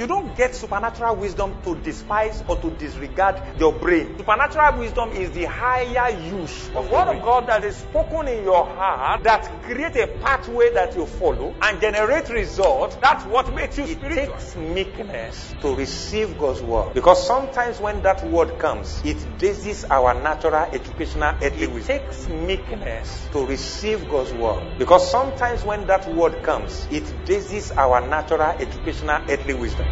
[0.00, 4.16] You don't get supernatural wisdom to despise or to disregard your brain.
[4.16, 8.44] Supernatural wisdom is the higher use of the word of God that is spoken in
[8.44, 12.96] your heart that create a pathway that you follow and generate results.
[12.96, 14.22] That's what makes you spiritual.
[14.22, 16.94] It takes meekness to receive God's word.
[16.94, 21.96] Because sometimes when that word comes, it bases our natural educational earthly wisdom.
[21.96, 24.78] It takes meekness to receive God's word.
[24.78, 29.89] Because sometimes when that word comes, it bases our natural educational earthly wisdom.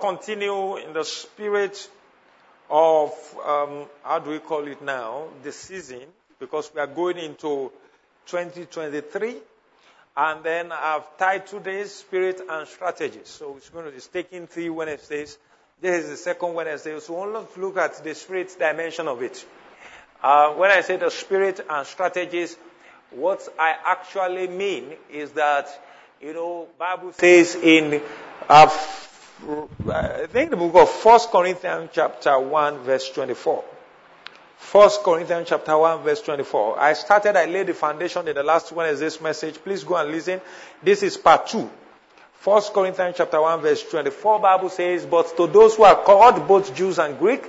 [0.00, 1.88] Continue in the spirit
[2.68, 3.12] of,
[3.44, 6.02] um, how do we call it now, the season,
[6.38, 7.70] because we are going into
[8.26, 9.36] 2023.
[10.16, 13.28] And then I've titled this Spirit and Strategies.
[13.28, 15.38] So it's going to be taking three Wednesdays.
[15.80, 16.98] This is the second Wednesday.
[17.00, 19.44] So we'll look at the spirit dimension of it.
[20.22, 22.56] Uh, when I say the spirit and strategies,
[23.10, 25.68] what I actually mean is that,
[26.24, 28.00] you know, Bible says in,
[28.48, 28.70] uh,
[29.92, 33.62] I think the book of First Corinthians chapter 1 verse 24.
[34.56, 36.80] First Corinthians chapter 1 verse 24.
[36.80, 39.56] I started, I laid the foundation in the last one is this message.
[39.56, 40.40] Please go and listen.
[40.82, 41.70] This is part 2.
[42.38, 46.74] First Corinthians chapter 1 verse 24 Bible says, But to those who are called, both
[46.74, 47.44] Jews and Greek,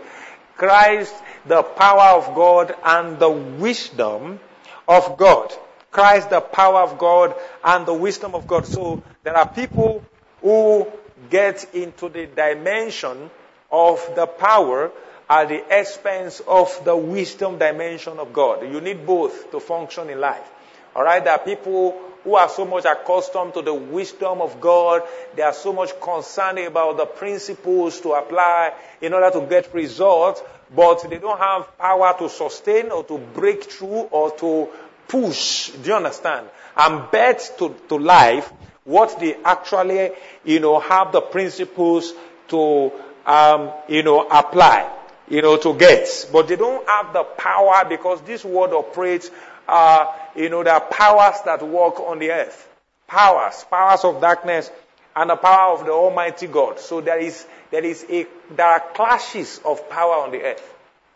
[0.57, 4.41] Christ, the power of God and the wisdom
[4.85, 5.53] of God.
[5.95, 8.65] Christ, the power of God and the wisdom of God.
[8.65, 10.03] So there are people
[10.41, 10.91] who
[11.29, 13.29] get into the dimension
[13.71, 14.91] of the power
[15.29, 18.69] at the expense of the wisdom dimension of God.
[18.69, 20.45] You need both to function in life.
[20.93, 25.03] Alright, there are people who are so much accustomed to the wisdom of God.
[25.37, 30.41] They are so much concerned about the principles to apply in order to get results,
[30.75, 34.69] but they don't have power to sustain or to break through or to
[35.07, 35.69] push.
[35.69, 36.47] Do you understand?
[36.75, 38.51] And bet to, to life
[38.83, 40.11] what they actually,
[40.43, 42.13] you know, have the principles
[42.49, 42.91] to,
[43.25, 44.89] um, you know, apply,
[45.27, 46.29] you know, to get.
[46.31, 49.31] But they don't have the power because this world operates,
[49.67, 52.69] uh, you know, there are powers that work on the earth.
[53.07, 54.69] Powers, powers of darkness
[55.15, 56.79] and the power of the Almighty God.
[56.79, 60.73] So there is, there is a, there are clashes of power on the earth.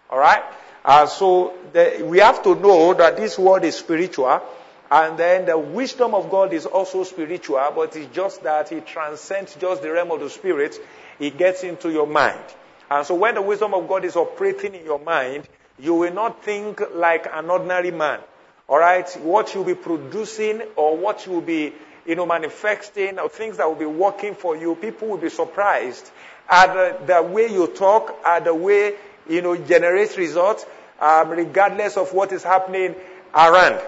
[0.09, 0.43] Alright?
[0.89, 4.41] Uh, so the, we have to know that this world is spiritual,
[4.89, 9.53] and then the wisdom of God is also spiritual, but it's just that it transcends
[9.53, 10.75] just the realm of the spirit.
[11.19, 12.43] It gets into your mind.
[12.89, 16.43] And so when the wisdom of God is operating in your mind, you will not
[16.43, 18.21] think like an ordinary man.
[18.67, 19.15] Alright?
[19.21, 21.71] What you'll be producing or what you will be,
[22.07, 26.09] you know, manifesting or things that will be working for you, people will be surprised
[26.49, 28.95] at the, the way you talk, at the way
[29.29, 30.65] you know, generates results,
[30.99, 32.95] um, regardless of what is happening
[33.33, 33.81] around.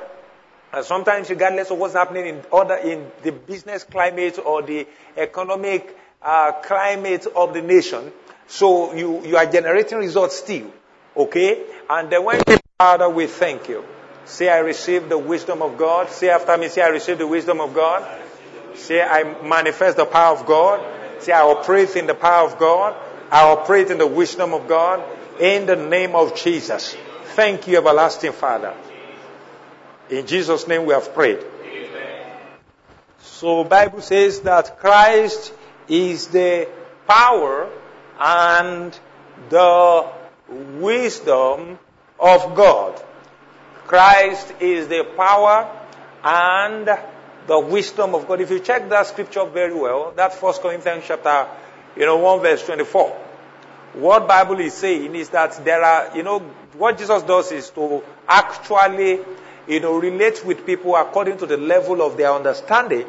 [0.73, 5.97] And sometimes regardless of what's happening in other, in the business climate or the economic
[6.21, 8.11] uh, climate of the nation.
[8.47, 10.71] So you, you are generating results still.
[11.15, 11.65] Okay?
[11.89, 12.41] And then when
[12.81, 13.85] Father, we thank you.
[14.25, 16.09] Say, I receive the wisdom of God.
[16.09, 18.03] Say after me, say, I receive the wisdom of God.
[18.73, 20.83] Say, I manifest the power of God.
[21.21, 22.95] Say, I operate in the power of God.
[23.29, 25.03] I operate in the wisdom of God.
[25.41, 26.95] In the name of Jesus.
[27.33, 28.75] Thank you, everlasting Father.
[30.07, 31.39] In Jesus' name we have prayed.
[33.21, 35.51] So Bible says that Christ
[35.87, 36.69] is the
[37.07, 37.71] power
[38.19, 38.99] and
[39.49, 40.11] the
[40.77, 41.79] wisdom
[42.19, 43.01] of God.
[43.87, 45.67] Christ is the power
[46.23, 46.87] and
[47.47, 48.41] the wisdom of God.
[48.41, 51.47] If you check that scripture very well, that First Corinthians chapter,
[51.95, 53.30] you know, 1 verse 24.
[53.93, 56.39] What Bible is saying is that there are, you know,
[56.77, 59.19] what Jesus does is to actually,
[59.67, 63.05] you know, relate with people according to the level of their understanding.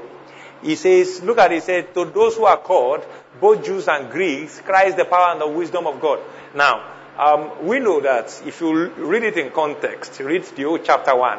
[0.61, 3.05] He says, look at it, he said, to those who are called,
[3.41, 6.21] both Jews and Greeks, Christ the power and the wisdom of God.
[6.55, 6.85] Now,
[7.19, 11.39] um, we know that if you read it in context, read the old chapter 1,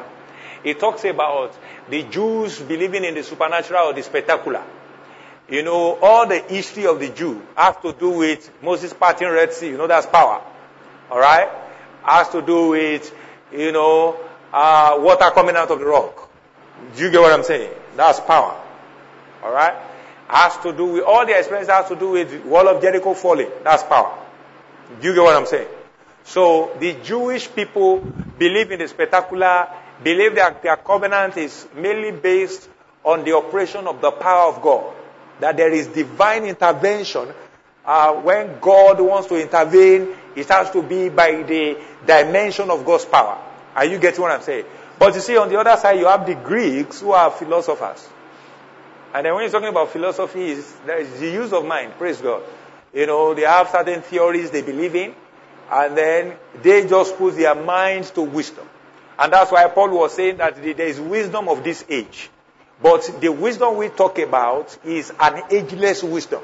[0.63, 1.57] it talks about
[1.89, 4.63] the Jews believing in the supernatural or the spectacular.
[5.50, 9.54] You know, all the history of the Jew has to do with Moses parting Red
[9.54, 9.69] Sea.
[9.69, 10.42] You know, that's power.
[11.12, 11.50] Alright?
[12.04, 13.13] Has to do with,
[13.51, 14.18] you know,
[14.54, 16.30] uh, water coming out of the rock.
[16.95, 17.72] Do you get what I'm saying?
[17.98, 18.60] That's power.
[19.44, 19.74] Alright?
[20.28, 23.50] Has to do with, all the experience has to do with wall of Jericho falling.
[23.63, 24.18] That's power.
[25.01, 25.68] Do you get what I'm saying?
[26.24, 28.00] So, the Jewish people
[28.40, 29.68] believe in the spectacular,
[30.01, 32.69] believe that their covenant is mainly based
[33.04, 34.94] on the operation of the power of God
[35.39, 37.30] that there is divine intervention.
[37.85, 43.06] Uh, when God wants to intervene, it has to be by the dimension of God's
[43.06, 43.38] power.
[43.75, 44.65] Are you getting what I'm saying?
[44.97, 48.07] But you see, on the other side, you have the Greeks who are philosophers.
[49.13, 51.94] And then when you're talking about philosophy, is the use of mind.
[51.97, 52.44] Praise God.
[52.94, 55.13] You know, they have certain theories they believe in,
[55.71, 58.68] and then they just put their minds to wisdom.
[59.18, 62.30] And that's why Paul was saying that there is wisdom of this age.
[62.83, 66.41] But the wisdom we talk about is an ageless wisdom.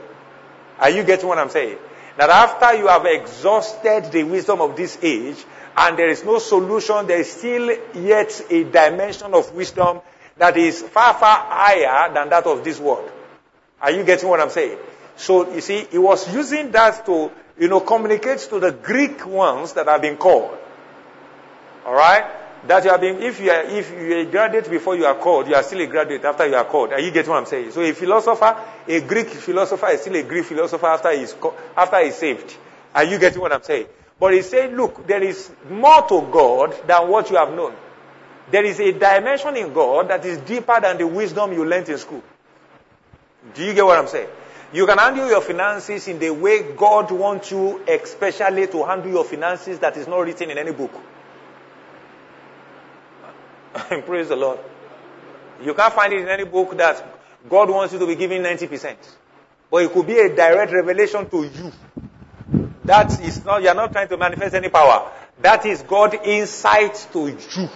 [0.80, 1.78] Are you getting what I'm saying?
[2.18, 5.44] That after you have exhausted the wisdom of this age,
[5.76, 10.00] and there is no solution, there is still yet a dimension of wisdom
[10.38, 13.12] that is far, far higher than that of this world.
[13.82, 14.78] Are you getting what I'm saying?
[15.18, 19.74] So, you see, he was using that to, you know, communicate to the Greek ones
[19.74, 20.58] that have been called.
[21.86, 22.24] Alright?
[22.68, 25.16] That you have been, if you are, if you are a graduate before you are
[25.16, 26.92] called, you are still a graduate after you are called.
[26.92, 27.72] Are you getting what I'm saying?
[27.72, 28.58] So a philosopher,
[28.88, 32.58] a Greek philosopher is still a Greek philosopher after he's, called after he's saved.
[32.94, 33.88] Are you getting what I'm saying?
[34.20, 37.74] But he said, look, there is more to God than what you have known.
[38.52, 41.98] There is a dimension in God that is deeper than the wisdom you learned in
[41.98, 42.24] school.
[43.54, 44.28] Do you get what I'm saying?
[44.74, 49.24] You can handle your finances in the way God wants you, especially to handle your
[49.24, 50.92] finances that is not written in any book.
[54.06, 54.60] Praise the Lord.
[55.64, 57.04] You can't find it in any book that
[57.50, 58.96] God wants you to be giving 90%.
[59.70, 61.72] But it could be a direct revelation to you.
[62.86, 65.12] That is not, you're not trying to manifest any power.
[65.42, 67.70] That is God insight to you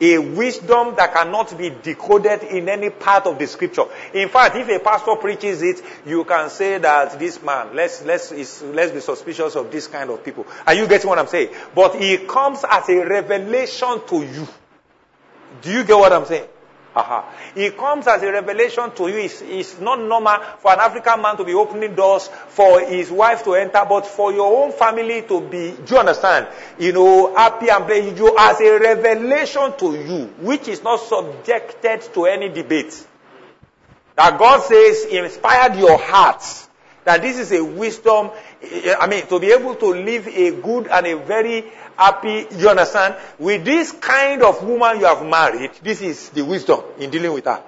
[0.00, 3.84] a wisdom that cannot be decoded in any part of the scripture.
[4.14, 8.32] In fact, if a pastor preaches it, you can say that this man, let's, let's,
[8.62, 10.46] let's be suspicious of this kind of people.
[10.66, 11.54] Are you getting what I'm saying?
[11.74, 14.48] But it comes as a revelation to you.
[15.62, 16.48] Do you get what I'm saying?
[16.94, 17.22] Uh-huh.
[17.54, 19.18] It comes as a revelation to you.
[19.18, 23.44] It's, it's, not normal for an African man to be opening doors for his wife
[23.44, 26.48] to enter, but for your own family to be, do you understand?
[26.80, 28.16] You know, happy and blessed.
[28.16, 33.06] you as a revelation to you, which is not subjected to any debate.
[34.16, 36.68] That God says inspired your hearts.
[37.04, 38.30] That this is a wisdom,
[38.98, 41.64] I mean, to be able to live a good and a very
[41.96, 43.16] happy, you understand?
[43.38, 47.46] With this kind of woman you have married, this is the wisdom in dealing with
[47.46, 47.62] her.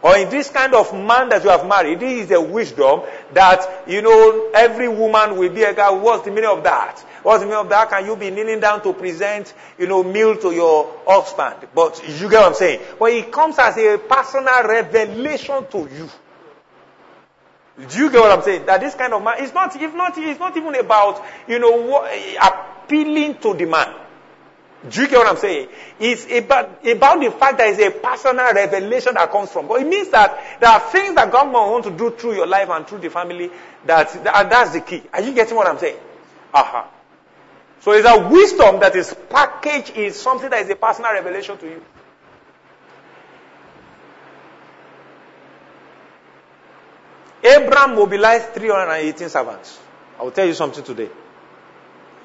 [0.00, 3.02] Or in this kind of man that you have married, this is the wisdom
[3.32, 5.90] that, you know, every woman will be a guy.
[5.90, 7.00] What's the meaning of that?
[7.24, 7.90] What's the meaning of that?
[7.90, 11.68] Can you be kneeling down to present, you know, meal to your husband?
[11.74, 12.80] But you get what I'm saying?
[12.96, 16.08] But it comes as a personal revelation to you.
[17.86, 18.66] Do you get what I'm saying?
[18.66, 21.76] That this kind of man, it's not, if not, it's not even about, you know,
[21.82, 23.94] what, appealing to the man.
[24.88, 25.68] Do you get what I'm saying?
[25.98, 29.82] It's about, about the fact that it's a personal revelation that comes from God.
[29.82, 32.86] It means that there are things that God wants to do through your life and
[32.86, 33.50] through the family
[33.86, 35.02] that, and that's the key.
[35.12, 35.98] Are you getting what I'm saying?
[36.54, 36.84] Uh-huh.
[37.80, 41.66] So it's a wisdom that is packaged in something that is a personal revelation to
[41.66, 41.82] you.
[47.42, 49.78] Abraham mobilized 318 servants.
[50.18, 51.08] I will tell you something today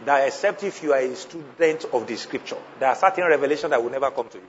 [0.05, 3.81] that except if you are a student of the scripture, there are certain revelations that
[3.81, 4.47] will never come to you.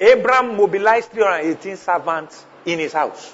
[0.00, 3.32] Abraham mobilized 318 servants in his house.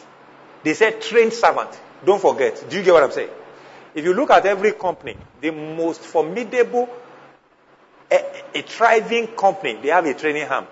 [0.63, 1.71] They said trained servant.
[2.05, 2.63] Don't forget.
[2.69, 3.31] Do you get what I'm saying?
[3.95, 6.89] If you look at every company, the most formidable,
[8.11, 10.67] a, a thriving company, they have a training arm.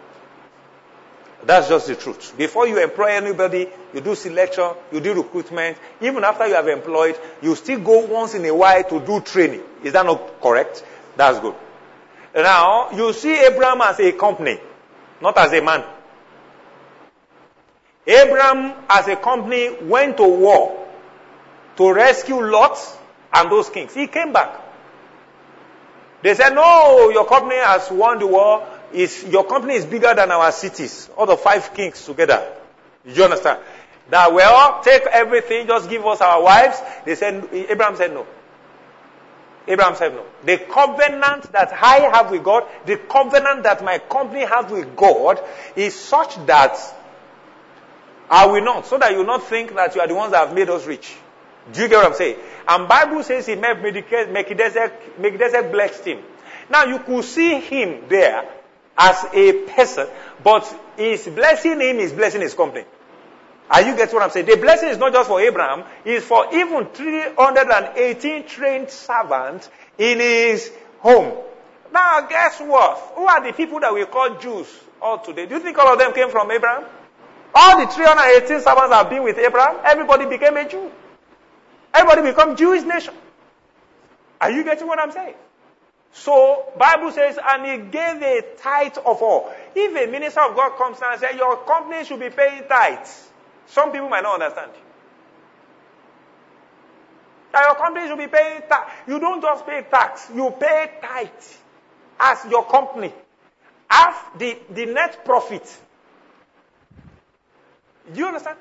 [1.46, 2.34] That's just the truth.
[2.36, 5.78] Before you employ anybody, you do selection, you do recruitment.
[6.00, 9.62] Even after you have employed, you still go once in a while to do training.
[9.84, 10.84] Is that not correct?
[11.16, 11.54] That's good.
[12.34, 14.58] Now, you see Abraham as a company,
[15.22, 15.84] not as a man.
[18.04, 20.86] Abraham as a company went to war
[21.76, 22.76] to rescue Lot
[23.32, 23.94] and those kings.
[23.94, 24.62] He came back.
[26.22, 30.30] They said, no, your company has won the war is your company is bigger than
[30.30, 32.52] our cities, all the five kings together.
[33.04, 33.60] You understand?
[34.10, 36.80] That well, take everything, just give us our wives.
[37.04, 38.26] They said, Abraham said no.
[39.66, 40.24] Abraham said no.
[40.44, 45.40] The covenant that I have with God, the covenant that my company has with God
[45.74, 46.78] is such that
[48.30, 50.54] I will not, so that you not think that you are the ones that have
[50.54, 51.16] made us rich.
[51.72, 52.38] Do you get what I'm saying?
[52.68, 56.18] And Bible says he made Melchizedek, Melchizedek blessed him.
[56.70, 58.48] Now you could see him there
[58.98, 60.06] as a person,
[60.42, 60.64] but
[60.96, 62.84] his blessing him is blessing his company.
[63.70, 64.46] Are you getting what I'm saying?
[64.46, 70.72] The blessing is not just for Abraham, it's for even 318 trained servants in his
[71.00, 71.36] home.
[71.92, 72.98] Now, guess what?
[73.14, 74.68] Who are the people that we call Jews
[75.02, 75.46] all today?
[75.46, 76.84] Do you think all of them came from Abraham?
[77.54, 79.76] All the 318 servants have been with Abraham.
[79.84, 80.90] Everybody became a Jew.
[81.92, 83.14] Everybody become Jewish nation.
[84.40, 85.34] Are you getting what I'm saying?
[86.16, 89.52] So, Bible says, and he gave a tithe of all.
[89.74, 93.28] if a minister of God comes and says, Your company should be paying tithes,
[93.66, 94.72] some people might not understand.
[97.52, 98.92] That your company should be paying tax.
[99.06, 101.28] You don't just pay tax, you pay tithe
[102.18, 103.12] as your company.
[103.90, 105.64] Half the, the net profit.
[108.10, 108.56] Do you understand?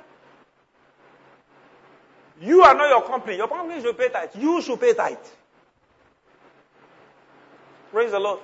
[2.41, 3.37] You are not your company.
[3.37, 4.31] Your company should pay tithe.
[4.37, 5.17] You should pay tithe.
[7.95, 8.41] Praise the Lord.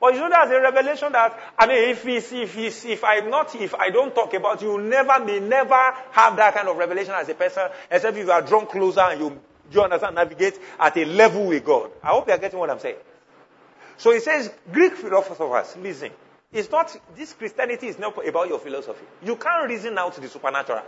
[0.00, 3.28] But you know there's a revelation that I mean if it's, if it's, if I'm
[3.28, 7.12] not if I don't talk about you never may never have that kind of revelation
[7.14, 10.96] as a person except if you are drawn closer and you you understand navigate at
[10.96, 11.90] a level with God.
[12.02, 12.96] I hope you are getting what I'm saying.
[13.98, 16.10] So he says Greek philosophers, listen.
[16.50, 19.04] It's not this Christianity is not about your philosophy.
[19.22, 20.84] You can't reason out the supernatural.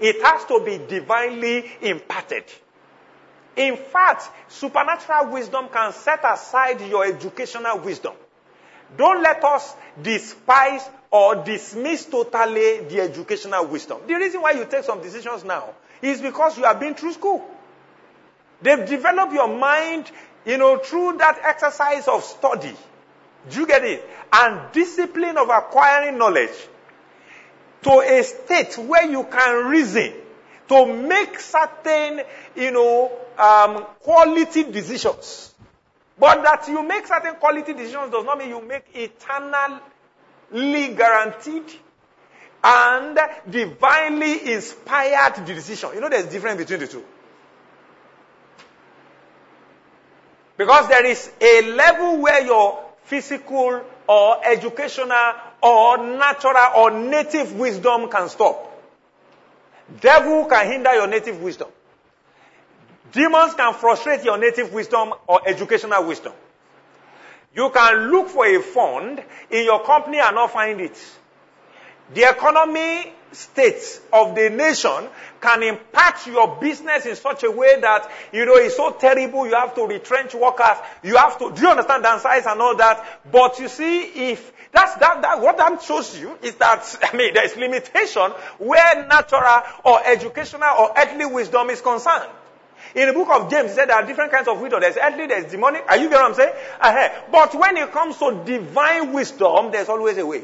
[0.00, 2.44] It has to be divinely imparted.
[3.56, 8.14] In fact, supernatural wisdom can set aside your educational wisdom.
[8.96, 13.98] Don't let us despise or dismiss totally the educational wisdom.
[14.06, 17.44] The reason why you take some decisions now is because you have been through school.
[18.62, 20.10] They've developed your mind,
[20.44, 22.74] you know, through that exercise of study.
[23.48, 24.08] Do you get it?
[24.32, 26.50] And discipline of acquiring knowledge
[27.82, 30.12] to a state where you can reason
[30.70, 32.22] to make certain,
[32.54, 35.52] you know, um, quality decisions.
[36.16, 39.80] But that you make certain quality decisions does not mean you make eternally
[40.94, 41.64] guaranteed
[42.62, 43.18] and
[43.50, 45.90] divinely inspired decision.
[45.94, 47.04] You know there's a difference between the two.
[50.56, 58.08] Because there is a level where your physical or educational or natural or native wisdom
[58.08, 58.69] can stop.
[60.00, 61.68] Devil can hinder your native wisdom.
[63.12, 66.32] Demons can frustrate your native wisdom or educational wisdom.
[67.54, 70.96] You can look for a fund in your company and not find it.
[72.14, 75.08] The economy state of the nation
[75.40, 79.54] can impact your business in such a way that, you know, it's so terrible you
[79.54, 80.76] have to retrench workers.
[81.02, 83.20] You have to, do you understand downsize and all that?
[83.30, 87.34] But you see, if that's that, that, what that shows you is that, I mean,
[87.34, 92.30] there's limitation where natural or educational or earthly wisdom is concerned.
[92.94, 94.80] In the book of James, he said there are different kinds of wisdom.
[94.80, 95.84] There's earthly, there's demonic.
[95.88, 96.54] Are you getting what I'm saying?
[96.80, 97.08] Uh-huh.
[97.30, 100.42] But when it comes to divine wisdom, there's always a way.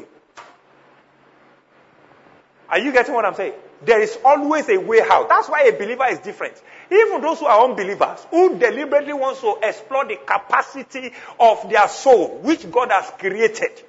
[2.69, 3.53] Are you getting what I'm saying?
[3.85, 5.29] There is always a way out.
[5.29, 6.61] That's why a believer is different.
[6.91, 12.39] Even those who are unbelievers, who deliberately want to explore the capacity of their soul,
[12.39, 13.83] which God has created,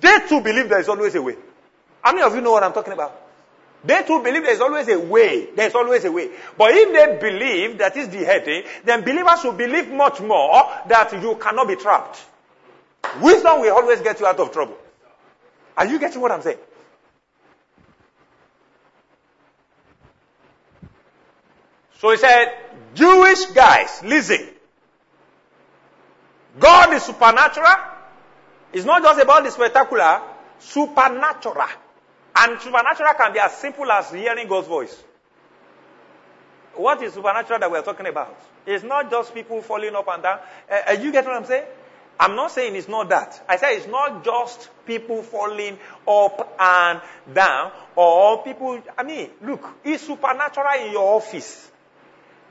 [0.00, 1.36] they too believe there is always a way.
[2.02, 3.20] How many of you know what I'm talking about?
[3.84, 5.48] They too believe there is always a way.
[5.54, 6.30] There is always a way.
[6.58, 11.12] But if they believe that is the heading, then believers should believe much more that
[11.12, 12.22] you cannot be trapped.
[13.22, 14.76] Wisdom will always get you out of trouble.
[15.76, 16.58] Are you getting what I'm saying?
[22.00, 22.54] So he said,
[22.94, 24.48] Jewish guys, listen.
[26.58, 27.74] God is supernatural.
[28.72, 30.22] It's not just about the spectacular,
[30.60, 31.68] supernatural.
[32.36, 35.04] And supernatural can be as simple as hearing God's voice.
[36.74, 38.34] What is supernatural that we're talking about?
[38.64, 40.38] It's not just people falling up and down.
[40.70, 41.66] Uh, you get what I'm saying?
[42.18, 43.44] I'm not saying it's not that.
[43.46, 45.78] I say it's not just people falling
[46.08, 47.00] up and
[47.34, 51.70] down or people, I mean, look, it's supernatural in your office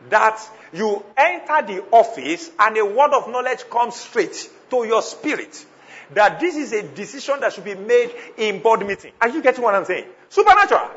[0.10, 0.42] that
[0.74, 5.66] you enter the office and a word of knowledge comes straight to your spirit.
[6.14, 9.12] That this is a decision that should be made in board meeting.
[9.22, 10.06] Are you getting what I'm saying?
[10.30, 10.90] Supernatural.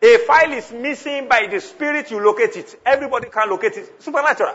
[0.00, 2.80] A file is missing by the spirit, you locate it.
[2.84, 4.02] Everybody can locate it.
[4.02, 4.54] Supernatural.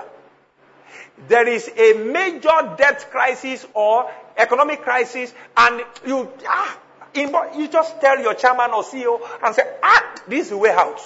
[1.28, 6.80] There is a major debt crisis or economic crisis and you, ah,
[7.16, 11.00] you just tell your chairman or CEO and say, ah, this is the way out.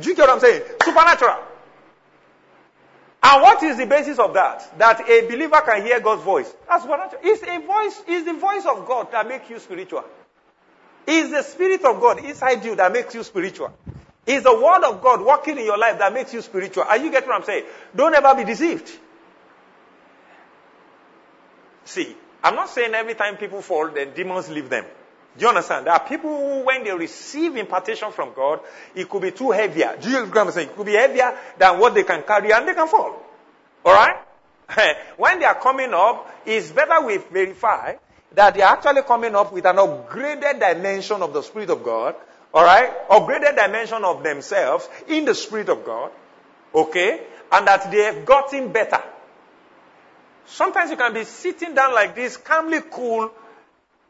[0.00, 0.62] Do you get what I'm saying?
[0.82, 1.42] Supernatural.
[3.28, 4.78] And what is the basis of that?
[4.78, 6.54] That a believer can hear God's voice.
[6.68, 10.04] That's what it's a voice, it's the voice of God that makes you spiritual.
[11.08, 13.76] It's the Spirit of God inside you that makes you spiritual.
[14.24, 16.84] It's the Word of God working in your life that makes you spiritual.
[16.84, 17.64] Are you getting what I'm saying?
[17.96, 18.92] Don't ever be deceived.
[21.84, 24.84] See, I'm not saying every time people fall, then demons leave them.
[25.36, 25.86] Do you understand?
[25.86, 28.60] There are people who, when they receive impartation from God,
[28.94, 29.96] it could be too heavier.
[30.00, 30.70] Do you understand?
[30.70, 33.22] It could be heavier than what they can carry and they can fall.
[33.84, 34.16] Alright?
[35.16, 37.94] when they are coming up, it's better we verify
[38.32, 42.14] that they are actually coming up with an upgraded dimension of the Spirit of God.
[42.54, 43.08] Alright?
[43.08, 46.12] Upgraded dimension of themselves in the Spirit of God.
[46.74, 47.20] Okay?
[47.52, 49.02] And that they have gotten better.
[50.46, 53.30] Sometimes you can be sitting down like this, calmly cool,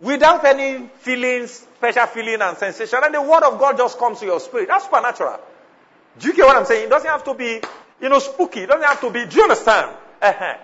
[0.00, 4.26] without any feelings, special feeling and sensation, and the word of God just comes to
[4.26, 4.68] your spirit.
[4.68, 5.40] That's supernatural.
[6.18, 6.86] Do you get what I'm saying?
[6.86, 7.60] It doesn't have to be,
[8.00, 8.60] you know, spooky.
[8.60, 9.96] It doesn't have to be, do you understand?
[10.22, 10.58] Uh-huh.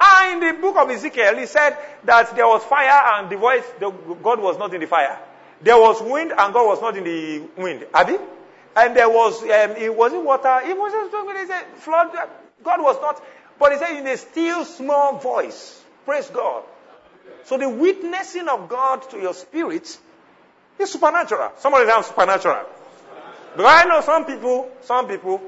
[0.00, 3.64] Ah, in the book of Ezekiel, he said that there was fire and the voice,
[3.78, 5.18] the, God was not in the fire.
[5.60, 7.86] There was wind and God was not in the wind.
[7.92, 8.16] Abi?
[8.76, 12.12] And there was, um, it wasn't water, it was just, a flood,
[12.62, 13.22] God was not,
[13.58, 15.82] but he said in a still small voice.
[16.06, 16.62] Praise God.
[17.44, 19.98] So the witnessing of God to your spirit
[20.78, 21.52] is supernatural.
[21.58, 22.66] Somebody say supernatural.
[23.56, 25.40] But I know some people, some people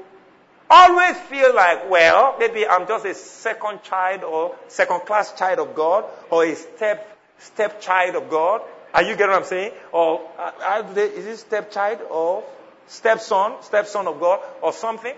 [0.69, 5.75] always feel like, well, maybe I'm just a second child or second class child of
[5.75, 8.61] God or a step, step child of God.
[8.93, 9.71] Are you getting what I'm saying?
[9.91, 12.43] Or uh, is it stepchild or
[12.87, 15.15] stepson, stepson of God or something?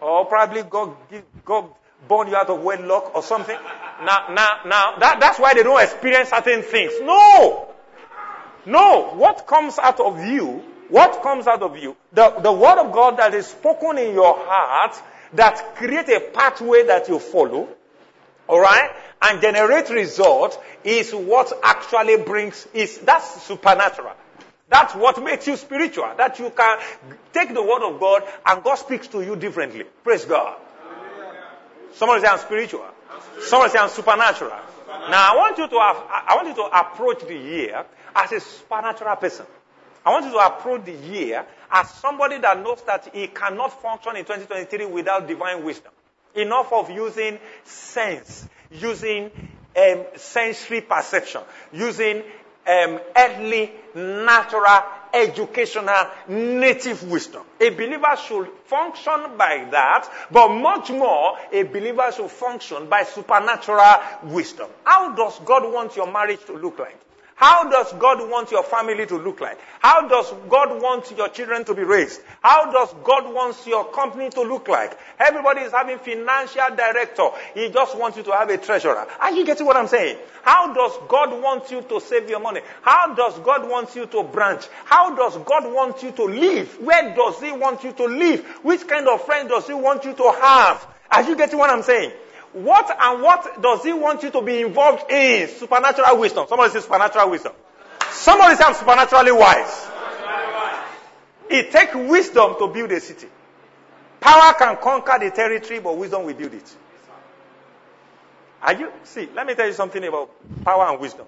[0.00, 0.94] Or probably God,
[1.44, 1.70] God
[2.06, 3.56] born you out of wedlock or something.
[4.04, 6.92] Now, now, now, that, that's why they don't experience certain things.
[7.00, 7.68] No!
[8.66, 9.14] No!
[9.14, 13.16] What comes out of you, what comes out of you, the, the word of God
[13.16, 14.94] that is spoken in your heart,
[15.34, 17.68] that create a pathway that you follow,
[18.48, 18.90] alright,
[19.20, 24.12] and generate result is what actually brings, is, that's supernatural.
[24.70, 26.10] That's what makes you spiritual.
[26.16, 26.78] That you can
[27.32, 29.84] take the word of God and God speaks to you differently.
[30.04, 30.56] Praise God.
[31.98, 32.86] Somebody say I'm spiritual.
[33.40, 34.52] Somebody say I'm supernatural.
[35.10, 38.38] Now I want you to have, I want you to approach the year as a
[38.38, 39.46] supernatural person.
[40.06, 44.14] I want you to approach the year as somebody that knows that he cannot function
[44.14, 45.90] in 2023 without divine wisdom.
[46.36, 49.32] Enough of using sense, using
[49.76, 51.40] um, sensory perception,
[51.72, 52.18] using
[52.64, 57.42] um, earthly, natural, educational, native wisdom.
[57.60, 63.96] A believer should function by that, but much more, a believer should function by supernatural
[64.24, 64.68] wisdom.
[64.84, 66.98] How does God want your marriage to look like?
[67.38, 69.60] How does God want your family to look like?
[69.78, 72.20] How does God want your children to be raised?
[72.42, 74.98] How does God want your company to look like?
[75.20, 77.28] Everybody is having financial director.
[77.54, 79.06] He just wants you to have a treasurer.
[79.20, 80.18] Are you getting what I'm saying?
[80.42, 82.60] How does God want you to save your money?
[82.82, 84.66] How does God want you to branch?
[84.84, 86.80] How does God want you to live?
[86.80, 88.44] Where does He want you to live?
[88.64, 90.84] Which kind of friends does He want you to have?
[91.08, 92.10] Are you getting what I'm saying?
[92.52, 95.48] What and what does he want you to be involved in?
[95.48, 96.46] Supernatural wisdom.
[96.48, 97.52] Somebody say supernatural wisdom.
[98.10, 99.86] Somebody say I'm supernaturally wise.
[101.50, 103.28] It takes wisdom to build a city.
[104.20, 106.76] Power can conquer the territory, but wisdom will build it.
[108.62, 109.28] Are you see?
[109.34, 110.30] Let me tell you something about
[110.64, 111.26] power and wisdom.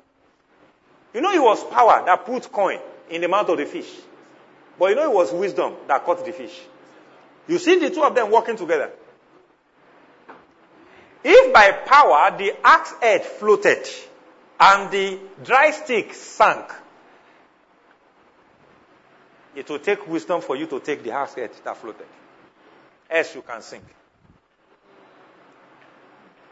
[1.14, 2.78] You know, it was power that put coin
[3.08, 3.90] in the mouth of the fish,
[4.78, 6.60] but you know, it was wisdom that caught the fish.
[7.48, 8.90] You see the two of them working together.
[11.22, 13.86] If by power the axe head floated
[14.58, 16.66] and the dry stick sank,
[19.54, 22.06] it will take wisdom for you to take the axe head that floated.
[23.10, 23.84] Else you can sink.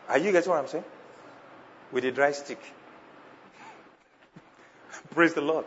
[0.08, 0.84] Are you getting what I'm saying?
[1.92, 2.60] With the dry stick.
[5.10, 5.66] Praise the Lord.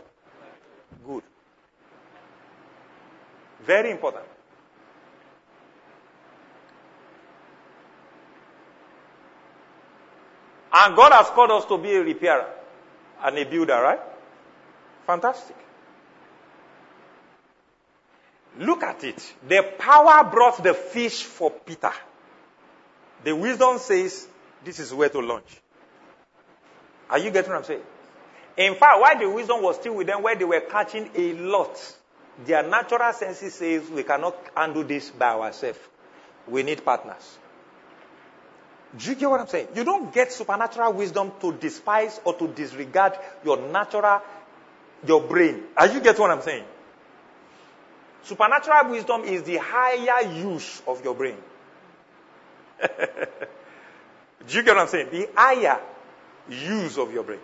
[1.06, 1.24] Good.
[3.64, 4.26] Very important.
[10.84, 12.48] And God has called us to be a repairer
[13.24, 14.00] and a builder, right?
[15.06, 15.56] Fantastic.
[18.58, 19.34] Look at it.
[19.48, 21.92] The power brought the fish for Peter.
[23.24, 24.28] The wisdom says
[24.66, 25.62] this is where to launch.
[27.12, 27.84] Are you getting what I'm saying?
[28.58, 31.78] In fact, while the wisdom was still with them, where they were catching a lot,
[32.44, 35.80] their natural senses says we cannot handle this by ourselves.
[36.48, 37.38] We need partners.
[38.98, 39.68] Do you get what I'm saying?
[39.76, 43.14] You don't get supernatural wisdom to despise or to disregard
[43.46, 44.22] your natural,
[45.08, 45.64] your brain.
[45.78, 46.66] Are you get what I'm saying?
[48.24, 51.38] Supernatural wisdom is the higher use of your brain.
[54.48, 55.08] Do you get what I'm saying?
[55.12, 55.80] The higher
[56.50, 57.40] use of your brain.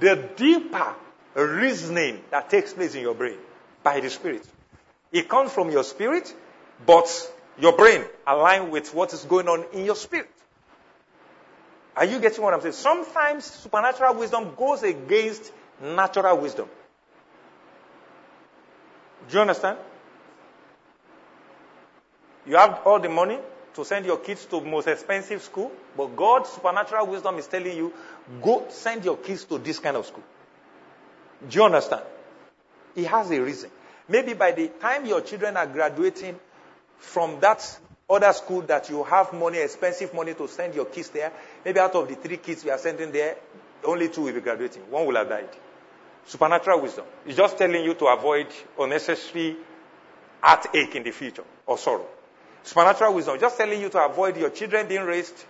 [0.00, 0.94] The deeper
[1.34, 3.36] reasoning that takes place in your brain
[3.82, 4.46] by the Spirit.
[5.12, 6.34] It comes from your spirit,
[6.86, 7.06] but
[7.58, 10.30] your brain align with what is going on in your spirit.
[11.96, 12.72] Are you getting what I'm saying?
[12.72, 16.68] Sometimes supernatural wisdom goes against natural wisdom.
[19.28, 19.78] Do you understand?
[22.46, 23.38] You have all the money
[23.74, 27.92] to send your kids to most expensive school, but God's supernatural wisdom is telling you,
[28.42, 30.24] go send your kids to this kind of school.
[31.48, 32.02] Do you understand?
[32.94, 33.70] He has a reason.
[34.08, 36.38] Maybe by the time your children are graduating
[36.98, 37.78] from that
[38.08, 41.32] other school that you have money, expensive money to send your kids there.
[41.64, 43.36] Maybe out of the three kids we are sending there,
[43.84, 44.82] only two will be graduating.
[44.90, 45.48] One will have died.
[46.26, 48.46] Supernatural wisdom is just telling you to avoid
[48.78, 49.56] unnecessary
[50.40, 52.06] heartache in the future or sorrow.
[52.62, 55.44] Supernatural wisdom just telling you to avoid your children being raised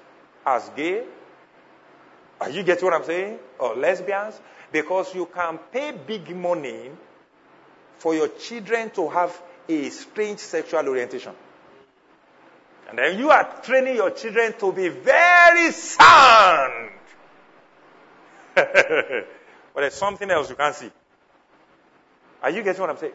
[0.47, 1.05] as gay.
[2.41, 3.39] Are you getting what I'm saying?
[3.59, 4.41] Or lesbians?
[4.73, 6.91] Because you can pay big money
[7.99, 11.33] for your children to have a strange sexual orientation.
[12.93, 16.91] And then you are training your children to be very sound.
[18.55, 19.27] but
[19.77, 20.91] there's something else you can't see.
[22.43, 23.15] Are you getting what I'm saying?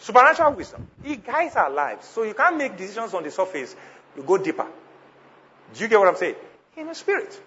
[0.00, 0.86] Supernatural wisdom.
[1.02, 2.08] It guides our lives.
[2.08, 3.74] So you can't make decisions on the surface.
[4.18, 4.66] You go deeper.
[5.72, 6.34] Do you get what I'm saying?
[6.76, 7.40] In the spirit.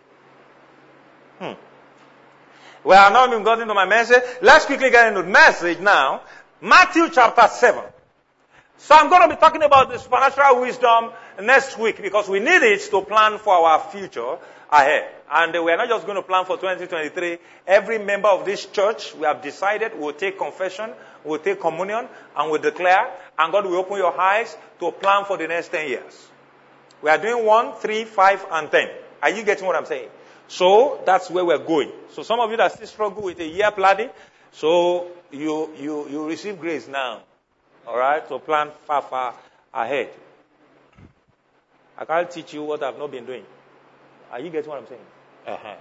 [1.38, 1.53] Hmm.
[2.84, 4.23] Well, I've not even gotten into my message.
[4.41, 6.23] Let's quickly get into the message now.
[6.60, 7.84] Matthew chapter 7.
[8.80, 11.12] So I'm going to be talking about the supernatural wisdom
[11.42, 14.38] next week because we need it to plan for our future
[14.72, 15.10] ahead.
[15.32, 17.40] And we are not just going to plan for 2023.
[17.66, 20.92] Every member of this church, we have decided we'll take confession,
[21.24, 25.38] we'll take communion, and we'll declare, and God will open your eyes to plan for
[25.38, 26.28] the next 10 years.
[27.02, 28.90] We are doing 1, 3, 5, and 10.
[29.24, 30.10] Are you getting what I'm saying?
[30.48, 31.92] So that's where we're going.
[32.12, 34.10] So some of you that still struggle with a year planning,
[34.52, 37.22] so you, you, you receive grace now.
[37.88, 38.28] Alright?
[38.28, 39.34] To plan far, far
[39.73, 40.10] ahead.
[41.97, 43.43] I can't teach you what I've not been doing.
[44.32, 45.02] Are you getting what I'm saying?
[45.47, 45.76] Uh-huh.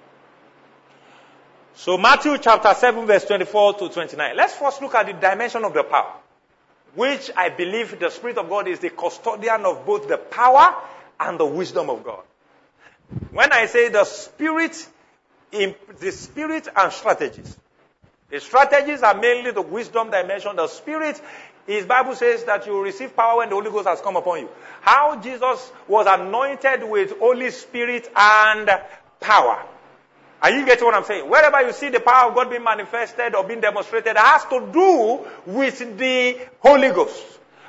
[1.74, 4.36] So Matthew chapter 7 verse 24 to 29.
[4.36, 6.14] Let's first look at the dimension of the power,
[6.94, 10.74] which I believe the Spirit of God is the custodian of both the power
[11.20, 12.22] and the wisdom of God.
[13.30, 14.86] When I say the Spirit,
[15.50, 17.56] the Spirit and strategies,
[18.30, 20.56] the strategies are mainly the wisdom dimension.
[20.56, 21.20] The Spirit
[21.66, 24.48] his Bible says that you receive power when the Holy Ghost has come upon you.
[24.80, 28.70] How Jesus was anointed with Holy Spirit and
[29.20, 29.64] power.
[30.42, 31.28] Are you getting what I'm saying?
[31.28, 34.68] Wherever you see the power of God being manifested or being demonstrated, it has to
[34.72, 37.24] do with the Holy Ghost.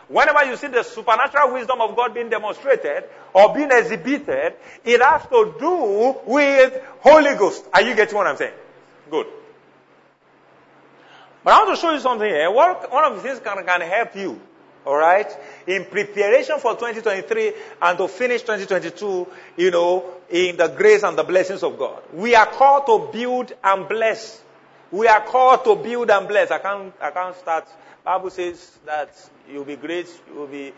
[0.09, 4.53] Whenever you see the supernatural wisdom of God being demonstrated or being exhibited,
[4.85, 7.65] it has to do with Holy Ghost.
[7.73, 8.53] Are you getting what I'm saying?
[9.09, 9.27] Good.
[11.47, 12.51] But I want to show you something here.
[12.51, 14.37] One of the things can, can help you,
[14.85, 15.33] alright,
[15.65, 21.23] in preparation for 2023 and to finish 2022, you know, in the grace and the
[21.23, 22.03] blessings of God.
[22.11, 24.41] We are called to build and bless.
[24.91, 26.51] We are called to build and bless.
[26.51, 27.65] I can't, I can't start.
[28.03, 29.17] Bible says that
[29.49, 30.73] you'll be great, you'll be,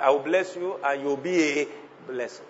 [0.00, 1.68] I will bless you and you'll be a
[2.06, 2.46] blessing.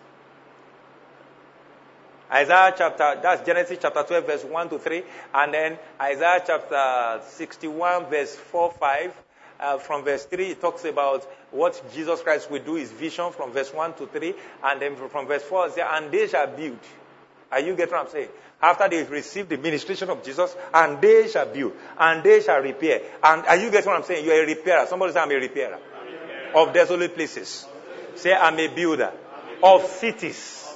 [2.34, 5.02] Isaiah chapter, that's Genesis chapter 12, verse 1 to 3,
[5.34, 9.14] and then Isaiah chapter 61, verse 4, 5.
[9.60, 13.52] Uh, from verse 3, it talks about what Jesus Christ will do, his vision from
[13.52, 16.80] verse 1 to 3, and then from verse 4, it says, and they shall build.
[17.52, 18.28] Are you getting what I'm saying?
[18.60, 23.00] After they receive the ministration of Jesus, and they shall build, and they shall repair.
[23.22, 24.24] And are you getting what I'm saying?
[24.24, 24.86] You're a repairer.
[24.88, 25.78] Somebody say, I'm a repairer.
[26.56, 27.64] Of desolate places.
[28.16, 29.12] Say, I'm a builder.
[29.62, 30.68] Of cities.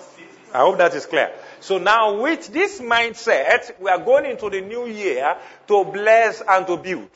[0.55, 1.33] I hope that is clear.
[1.61, 6.66] So now with this mindset, we are going into the new year to bless and
[6.66, 7.09] to build.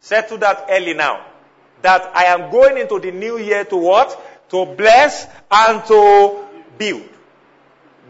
[0.00, 1.24] Settle that early now.
[1.82, 4.20] That I am going into the new year to what?
[4.50, 6.44] To bless and to
[6.78, 7.08] build.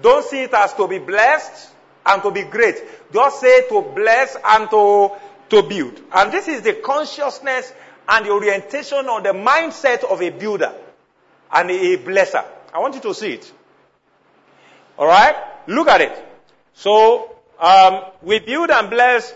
[0.02, 1.72] Don't see it as to be blessed
[2.06, 2.76] and to be great.
[3.12, 5.12] Just say to bless and to,
[5.50, 6.00] to build.
[6.12, 7.72] And this is the consciousness
[8.08, 10.72] and the orientation or the mindset of a builder
[11.52, 12.44] and a blesser.
[12.72, 13.52] I want you to see it.
[14.98, 15.36] Alright?
[15.66, 16.24] Look at it.
[16.74, 19.32] So, um, we build and bless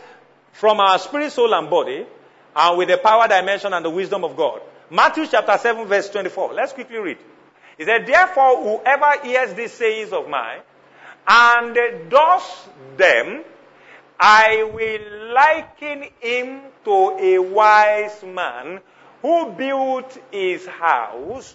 [0.52, 2.06] from our spirit, soul, and body,
[2.54, 4.60] and with the power dimension and the wisdom of God.
[4.90, 6.54] Matthew chapter 7 verse 24.
[6.54, 7.18] Let's quickly read.
[7.76, 10.60] He said, Therefore, whoever hears these sayings of mine,
[11.26, 13.44] and does them,
[14.18, 18.80] I will liken him to a wise man
[19.22, 21.54] who built his house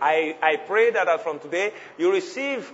[0.00, 2.70] I, I pray that uh, from today you receive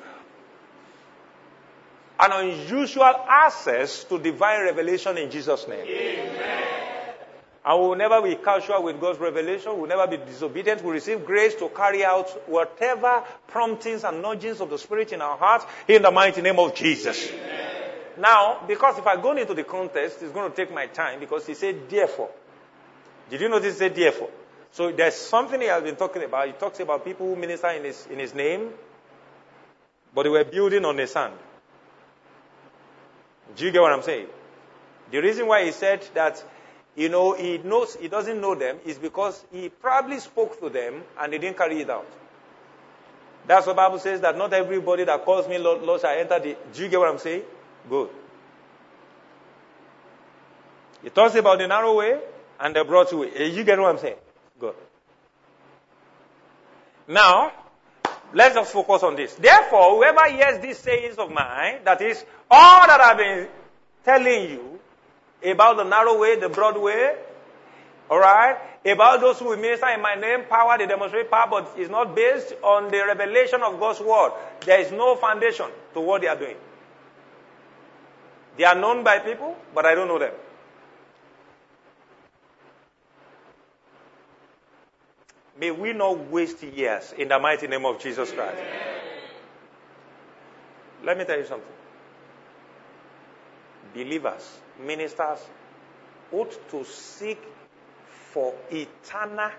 [2.18, 5.86] an unusual access to divine revelation in Jesus' name.
[5.86, 6.68] Amen.
[7.64, 9.74] And we will never be casual with God's revelation.
[9.74, 10.82] We will never be disobedient.
[10.82, 15.36] We receive grace to carry out whatever promptings and nudgings of the Spirit in our
[15.36, 17.28] hearts in the mighty name of Jesus.
[17.30, 17.72] Amen.
[18.18, 21.46] Now, because if I go into the context, it's going to take my time because
[21.46, 22.30] he said therefore.
[23.30, 24.30] Did you notice he said therefore?
[24.72, 26.46] So there's something he has been talking about.
[26.46, 28.70] He talks about people who minister in his, in his name,
[30.14, 31.34] but they were building on the sand.
[33.54, 34.26] Do you get what I'm saying?
[35.10, 36.42] The reason why he said that,
[36.96, 41.02] you know, he knows, he doesn't know them is because he probably spoke to them
[41.20, 42.06] and they didn't carry it out.
[43.46, 46.38] That's what the Bible says that not everybody that calls me Lord, Lord shall enter
[46.38, 47.42] the, do you get what I'm saying?
[47.90, 48.08] Good.
[51.02, 52.18] He talks about the narrow way
[52.58, 53.50] and the broad way.
[53.50, 54.16] You get what I'm saying?
[54.62, 54.74] Good.
[57.08, 57.50] Now,
[58.32, 59.34] let's just focus on this.
[59.34, 63.48] Therefore, whoever hears these sayings of mine, that is, all that I've been
[64.04, 64.78] telling you
[65.50, 67.16] about the narrow way, the broad way,
[68.08, 72.14] alright, about those who minister in my name, power, they demonstrate power, but it's not
[72.14, 74.30] based on the revelation of God's word.
[74.64, 76.56] There is no foundation to what they are doing.
[78.56, 80.34] They are known by people, but I don't know them.
[85.62, 88.60] May we not waste years in the mighty name of Jesus Christ.
[91.04, 91.68] Let me tell you something.
[93.94, 95.38] Believers, ministers,
[96.32, 97.40] ought to seek
[98.32, 99.52] for eternal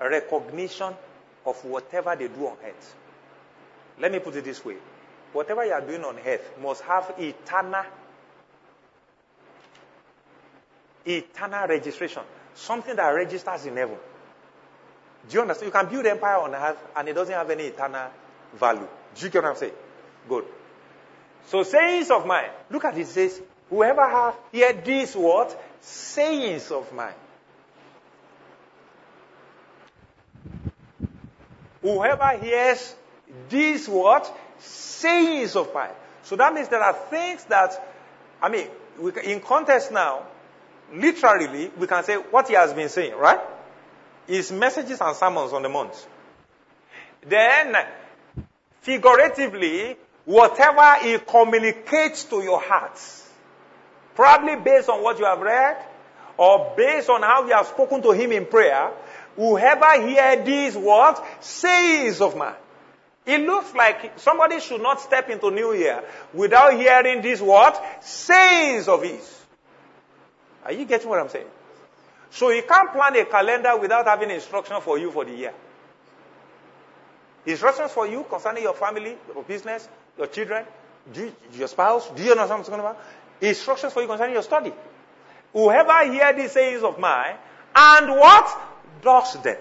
[0.00, 0.94] recognition
[1.44, 2.94] of whatever they do on earth.
[4.00, 4.76] Let me put it this way.
[5.34, 7.84] Whatever you are doing on earth must have eternal
[11.04, 12.22] eternal registration.
[12.56, 13.96] Something that registers in heaven.
[15.28, 15.66] Do you understand?
[15.66, 18.10] You can build empire on earth and it doesn't have any eternal
[18.54, 18.88] value.
[19.14, 19.72] Do you get what I'm saying?
[20.28, 20.44] Good.
[21.48, 22.48] So sayings of mine.
[22.70, 23.06] Look at it.
[23.06, 25.60] Says, whoever have heard these what?
[25.80, 27.14] Sayings of mine.
[31.82, 32.94] Whoever hears
[33.48, 34.34] these what?
[34.58, 35.90] Sayings of mine.
[36.22, 37.80] So that means there are things that,
[38.40, 38.68] I mean,
[39.22, 40.26] in context now,
[40.92, 43.40] literally, we can say what he has been saying, right?
[44.26, 45.94] His messages and sermons on the mount.
[47.26, 47.76] Then,
[48.80, 53.00] figuratively, whatever he communicates to your heart,
[54.14, 55.76] probably based on what you have read,
[56.36, 58.90] or based on how you have spoken to him in prayer,
[59.36, 62.54] whoever hear these words, says of man.
[63.24, 68.86] It looks like somebody should not step into New Year without hearing these words, sayings
[68.86, 69.35] of his.
[70.66, 71.46] Are you getting what I'm saying?
[72.30, 75.54] So you can't plan a calendar without having instruction for you for the year.
[77.46, 80.64] Instructions for you concerning your family, your business, your children,
[81.14, 82.10] you, your spouse.
[82.10, 82.98] Do you know what I'm talking about?
[83.40, 84.72] Instructions for you concerning your study.
[85.52, 87.36] Whoever hear these sayings of mine
[87.76, 88.60] and what
[89.02, 89.58] does them.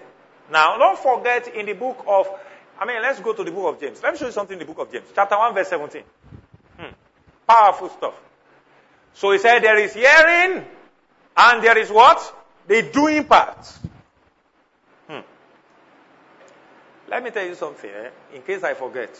[0.51, 2.27] Now, don't forget in the book of,
[2.79, 4.01] I mean, let's go to the book of James.
[4.01, 6.01] Let me show you something in the book of James, chapter 1, verse 17.
[6.79, 6.93] Hmm.
[7.47, 8.15] Powerful stuff.
[9.13, 10.65] So he said, there is hearing
[11.37, 12.33] and there is what?
[12.67, 13.67] The doing part.
[15.07, 15.19] Hmm.
[17.09, 18.09] Let me tell you something, eh?
[18.33, 19.17] in case I forget.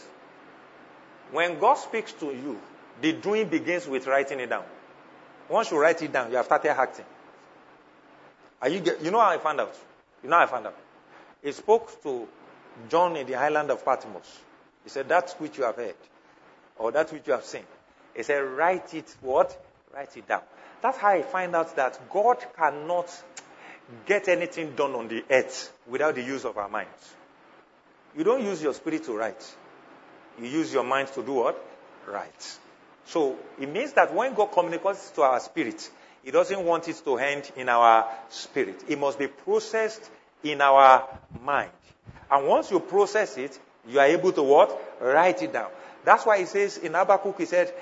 [1.32, 2.60] When God speaks to you,
[3.02, 4.64] the doing begins with writing it down.
[5.50, 7.06] Once you write it down, you have started acting.
[8.62, 9.76] Are you get, you know how I found out?
[10.24, 10.78] You know how I found out?
[11.44, 12.28] He spoke to
[12.90, 14.40] John in the island of Patmos.
[14.84, 15.96] He said, That which you have heard,
[16.78, 17.64] or that which you have seen.
[18.16, 19.56] He said, Write it what?
[19.94, 20.42] Write it down.
[20.86, 23.10] That's how I find out that God cannot
[24.06, 27.16] get anything done on the earth without the use of our minds.
[28.16, 29.56] You don't use your spirit to write.
[30.40, 31.60] You use your mind to do what?
[32.08, 32.58] Write.
[33.06, 35.90] So it means that when God communicates to our spirit,
[36.24, 38.84] He doesn't want it to end in our spirit.
[38.88, 40.08] It must be processed
[40.44, 41.04] in our
[41.42, 41.72] mind.
[42.30, 45.00] And once you process it, you are able to what?
[45.02, 45.72] Write it down.
[46.04, 47.74] That's why He says in Habakkuk, He said,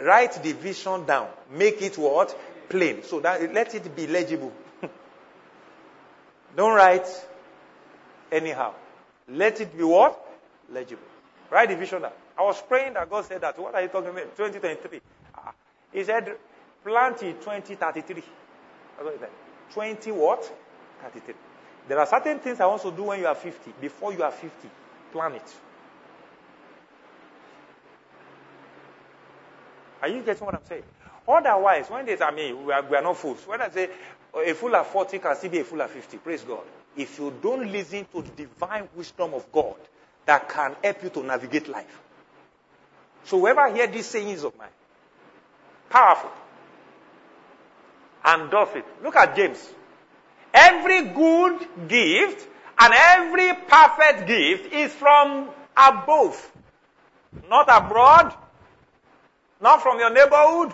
[0.00, 1.28] write the vision down.
[1.50, 2.36] Make it what?
[2.68, 3.02] Plain.
[3.04, 4.52] So that let it be legible.
[6.56, 7.06] Don't write
[8.30, 8.74] anyhow.
[9.28, 10.18] Let it be what?
[10.72, 11.02] Legible.
[11.50, 12.12] Write the vision down.
[12.36, 13.58] I was praying that God said that.
[13.58, 14.36] What are you talking about?
[14.36, 15.00] 2023.
[15.36, 15.52] Ah.
[15.92, 16.36] He said,
[16.82, 18.22] plant in 2033.
[19.72, 20.52] 20 what?
[21.02, 21.34] 33.
[21.88, 23.74] There are certain things I want to do when you are 50.
[23.80, 24.50] Before you are 50,
[25.12, 25.54] plan it.
[30.04, 30.82] Are you getting what I'm saying?
[31.26, 33.42] Otherwise, when they, I mean, we are, we are not fools.
[33.46, 33.88] When I say
[34.34, 36.64] a fool at 40 can still be a fool at 50, praise God.
[36.94, 39.76] If you don't listen to the divine wisdom of God
[40.26, 42.02] that can help you to navigate life.
[43.24, 44.68] So whoever hear these sayings of mine,
[45.88, 46.30] powerful.
[48.26, 48.84] and does it.
[49.02, 49.70] Look at James.
[50.52, 52.46] Every good gift
[52.78, 56.52] and every perfect gift is from above,
[57.48, 58.34] not abroad,
[59.60, 60.72] not from your neighborhood,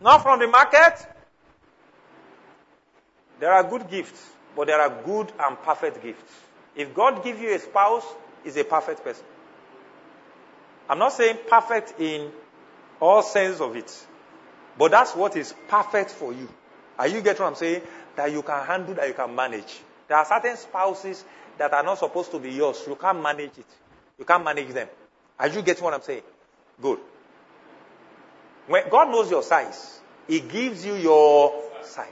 [0.00, 0.94] not from the market.
[3.40, 6.32] There are good gifts, but there are good and perfect gifts.
[6.76, 8.04] If God gives you a spouse,
[8.44, 9.24] is a perfect person.
[10.88, 12.30] I'm not saying perfect in
[13.00, 14.06] all sense of it,
[14.78, 16.48] but that's what is perfect for you.
[16.98, 17.82] Are you getting what I'm saying?
[18.16, 19.80] That you can handle, that you can manage.
[20.08, 21.24] There are certain spouses
[21.58, 22.82] that are not supposed to be yours.
[22.86, 23.66] You can't manage it.
[24.18, 24.88] You can't manage them.
[25.38, 26.22] Are you getting what I'm saying?
[26.80, 26.98] Good.
[28.66, 32.08] When God knows your size, He gives you your size.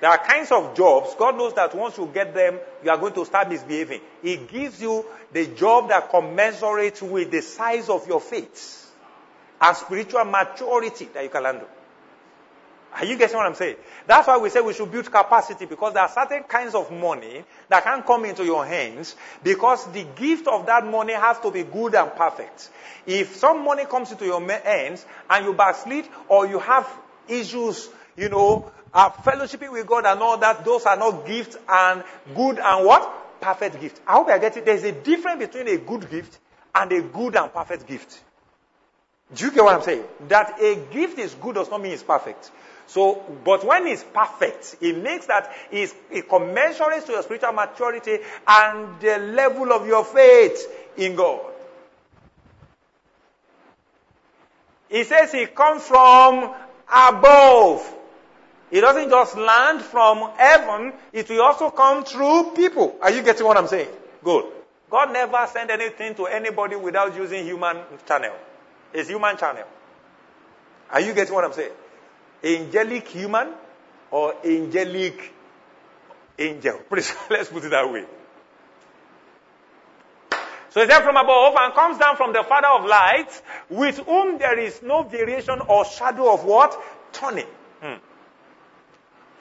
[0.00, 3.14] There are kinds of jobs, God knows that once you get them, you are going
[3.14, 4.00] to start misbehaving.
[4.22, 8.92] He gives you the job that commensurates with the size of your faith
[9.60, 11.68] and spiritual maturity that you can handle.
[12.94, 13.76] Are you getting what I'm saying?
[14.06, 17.44] That's why we say we should build capacity because there are certain kinds of money
[17.68, 21.64] that can come into your hands because the gift of that money has to be
[21.64, 22.70] good and perfect.
[23.06, 26.88] If some money comes into your hands and you backslid or you have
[27.28, 32.02] issues, you know, uh, fellowshipping with God and all that, those are not gifts and
[32.34, 33.40] good and what?
[33.40, 34.00] Perfect gift.
[34.06, 34.64] I hope I get it.
[34.64, 36.38] There's a difference between a good gift
[36.74, 38.18] and a good and perfect gift.
[39.34, 40.04] Do you get what I'm saying?
[40.28, 42.50] That a gift is good does not mean it's perfect.
[42.88, 45.92] So, but when it's perfect, it makes that it
[46.26, 51.40] commensurates to your spiritual maturity and the level of your faith in God.
[54.88, 56.54] He says he comes from
[56.90, 57.94] above.
[58.70, 62.96] It doesn't just land from heaven, it will also come through people.
[63.02, 63.88] Are you getting what I'm saying?
[64.24, 64.46] Good.
[64.90, 68.34] God never sent anything to anybody without using human channel.
[68.94, 69.64] It's human channel.
[70.90, 71.72] Are you getting what I'm saying?
[72.42, 73.48] Angelic human
[74.10, 75.34] or angelic
[76.38, 76.80] angel.
[76.88, 78.04] Please, let's put it that way.
[80.70, 84.38] So he said from above and comes down from the Father of lights, with whom
[84.38, 86.78] there is no variation or shadow of what?
[87.12, 87.46] Turning.
[87.80, 87.94] Hmm.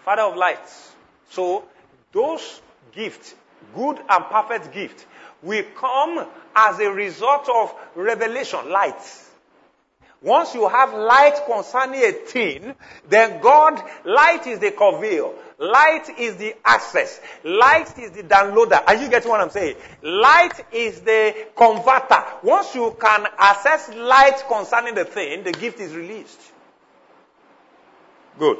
[0.05, 0.93] Father of lights.
[1.31, 1.65] So
[2.13, 2.61] those
[2.93, 3.35] gifts,
[3.75, 5.05] good and perfect gifts,
[5.43, 9.26] will come as a result of revelation, lights.
[10.21, 12.73] Once you have light concerning a thing,
[13.07, 15.29] then God, light is the conveyor.
[15.59, 17.19] Light is the access.
[17.43, 18.81] Light is the downloader.
[18.85, 19.75] Are you getting what I'm saying?
[20.01, 22.23] Light is the converter.
[22.43, 26.39] Once you can access light concerning the thing, the gift is released.
[28.39, 28.57] Good.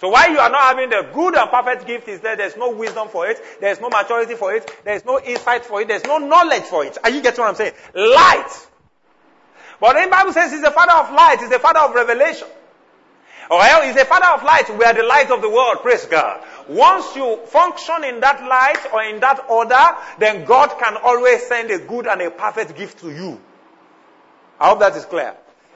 [0.00, 2.70] So why you are not having the good and perfect gift is that there's no
[2.70, 6.18] wisdom for it, there's no maturity for it, there's no insight for it, there's no
[6.18, 6.96] knowledge for it.
[7.02, 7.72] Are you getting what I'm saying?
[7.94, 8.68] Light
[9.80, 12.48] but the Bible says he's the father of light, he's the father of revelation.
[13.50, 14.68] Well, he's the father of light.
[14.76, 15.78] We are the light of the world.
[15.80, 16.44] Praise God.
[16.68, 19.86] Once you function in that light or in that order,
[20.18, 23.40] then God can always send a good and a perfect gift to you.
[24.60, 25.34] I hope that is clear.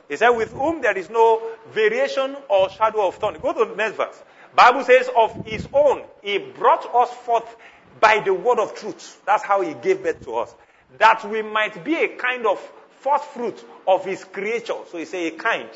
[0.09, 1.41] He said, with whom there is no
[1.73, 3.41] variation or shadow of turning.
[3.41, 4.23] Go to the next verse.
[4.55, 7.57] Bible says, of his own, he brought us forth
[8.01, 9.23] by the word of truth.
[9.25, 10.55] That's how he gave birth to us.
[10.99, 12.61] That we might be a kind of
[13.03, 14.79] first fruit of his creature.
[14.91, 15.69] So he say a kind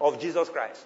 [0.00, 0.84] of Jesus Christ.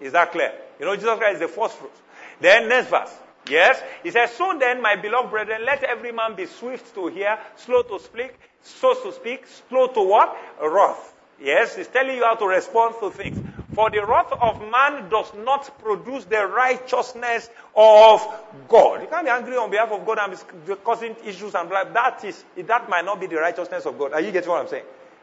[0.00, 0.52] Is that clear?
[0.80, 1.92] You know, Jesus Christ is the first fruit.
[2.40, 3.12] Then next verse.
[3.48, 3.82] Yes.
[4.02, 7.82] He says, So then, my beloved brethren, let every man be swift to hear, slow
[7.82, 10.36] to speak, slow to speak, slow to what?
[10.62, 11.14] Wrath.
[11.40, 13.38] Yes, he's telling you how to respond to things.
[13.78, 18.26] For the wrath of man does not produce the righteousness of
[18.66, 19.02] God.
[19.02, 21.84] You can't be angry on behalf of God and causing issues and blah.
[21.84, 24.14] That is, that might not be the righteousness of God.
[24.14, 24.82] Are you getting what I'm saying?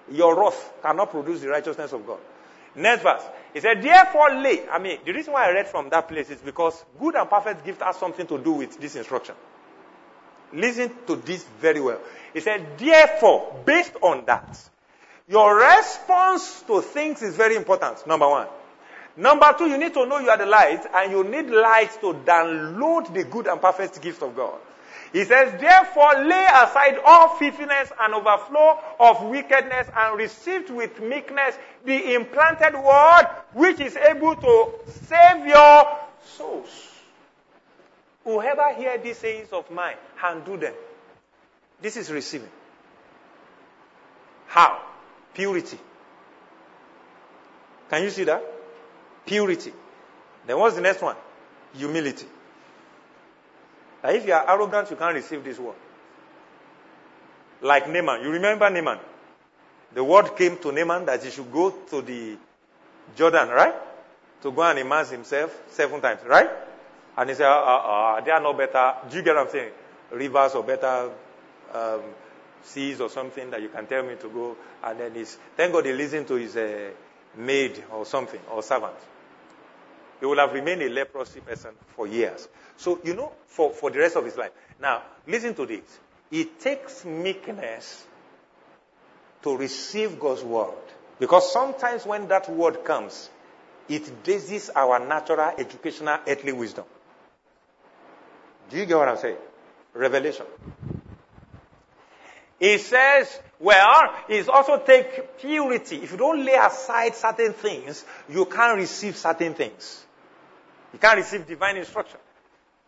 [0.10, 2.20] Your wrath cannot produce the righteousness of God.
[2.76, 3.24] Next verse.
[3.54, 4.65] He said, therefore lay.
[4.70, 7.65] I mean, the reason why I read from that place is because good and perfect
[7.65, 9.36] gift has something to do with this instruction.
[10.54, 12.00] Listen to this very well.
[12.34, 14.70] He said, therefore, based on that,
[15.27, 18.05] your response to things is very important.
[18.05, 18.47] Number one.
[19.17, 22.13] Number two, you need to know you are the light and you need light to
[22.13, 24.59] download the good and perfect gift of God.
[25.13, 31.57] He says, therefore lay aside all filthiness and overflow of wickedness and receive with meekness
[31.86, 34.73] the implanted word which is able to
[35.07, 35.97] save your
[36.36, 36.89] souls.
[38.26, 40.73] Whoever hear these sayings of mine and do them,
[41.82, 42.49] this is receiving.
[44.47, 44.82] How?
[45.36, 45.77] Purity.
[47.89, 48.41] Can you see that?
[49.25, 49.73] Purity.
[50.47, 51.15] Then what's the next one?
[51.75, 52.25] Humility.
[54.03, 55.75] Now, if you are arrogant, you can't receive this word.
[57.61, 58.21] Like Naaman.
[58.23, 58.99] You remember Naaman?
[59.93, 62.38] The word came to Naaman that he should go to the
[63.15, 63.75] Jordan, right?
[64.41, 66.49] To go and immerse himself seven times, right?
[67.17, 68.93] And he said, uh, uh, uh, they are no better.
[69.09, 69.71] Do you get what I'm saying?
[70.11, 71.09] Rivers or better
[71.73, 72.01] um,
[72.66, 74.57] seas or something that you can tell me to go.
[74.84, 76.89] And then he's, thank God he listened to his uh,
[77.38, 78.95] maid or something, or servant.
[80.20, 82.47] He will have remained a leprosy person for years.
[82.78, 84.51] So, you know, for, for the rest of his life.
[84.82, 85.99] Now, listen to this.
[86.32, 88.05] It takes meekness
[89.43, 90.74] to receive God's word.
[91.20, 93.30] Because sometimes when that word comes,
[93.88, 96.86] it bases our natural, educational, earthly wisdom.
[98.70, 99.38] Do you get what I'm saying?
[99.93, 100.45] Revelation.
[102.66, 105.97] He says, well, it's also take purity.
[105.97, 110.03] If you don't lay aside certain things, you can't receive certain things.
[110.91, 112.20] You can't receive divine instruction.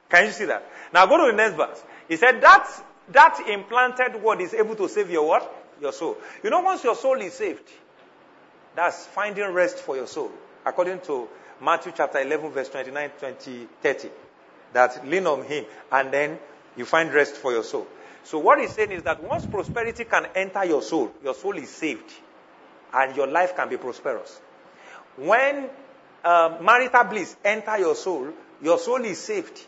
[0.10, 0.68] Can you see that?
[0.92, 1.84] Now go to the next verse.
[2.10, 2.68] He said that
[3.10, 5.66] that implanted word is able to save your what?
[5.80, 6.18] Your soul.
[6.44, 7.70] You know, once your soul is saved,
[8.76, 10.32] that's finding rest for your soul.
[10.66, 11.28] According to
[11.62, 14.10] Matthew chapter 11, verse 29, 20, 30.
[14.74, 16.40] That lean on him and then
[16.76, 17.86] you find rest for your soul.
[18.28, 21.70] So what he's saying is that once prosperity can enter your soul, your soul is
[21.70, 22.12] saved
[22.94, 24.42] and your life can be prosperous.
[25.16, 25.70] When
[26.26, 29.66] uh, marital bliss enter your soul, your soul is saved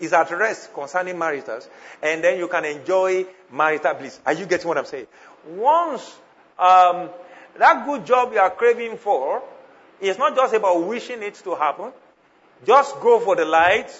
[0.00, 1.68] is at rest concerning maritals,
[2.02, 4.18] and then you can enjoy marital bliss.
[4.26, 5.06] Are you getting what I'm saying?
[5.54, 6.02] Once
[6.58, 7.08] um,
[7.56, 9.44] that good job you are craving for
[10.00, 11.92] is not just about wishing it to happen,
[12.66, 13.92] just go for the light.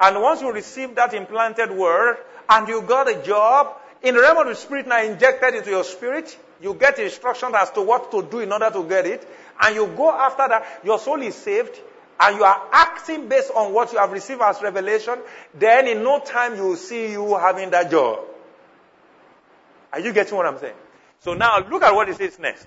[0.00, 2.16] And once you receive that implanted word
[2.48, 5.84] and you got a job, in the realm of the spirit now injected into your
[5.84, 9.28] spirit, you get instructions as to what to do in order to get it,
[9.60, 11.78] and you go after that, your soul is saved,
[12.20, 15.18] and you are acting based on what you have received as revelation,
[15.54, 18.20] then in no time you will see you having that job.
[19.92, 20.74] Are you getting what I'm saying?
[21.20, 22.66] So now look at what it says next.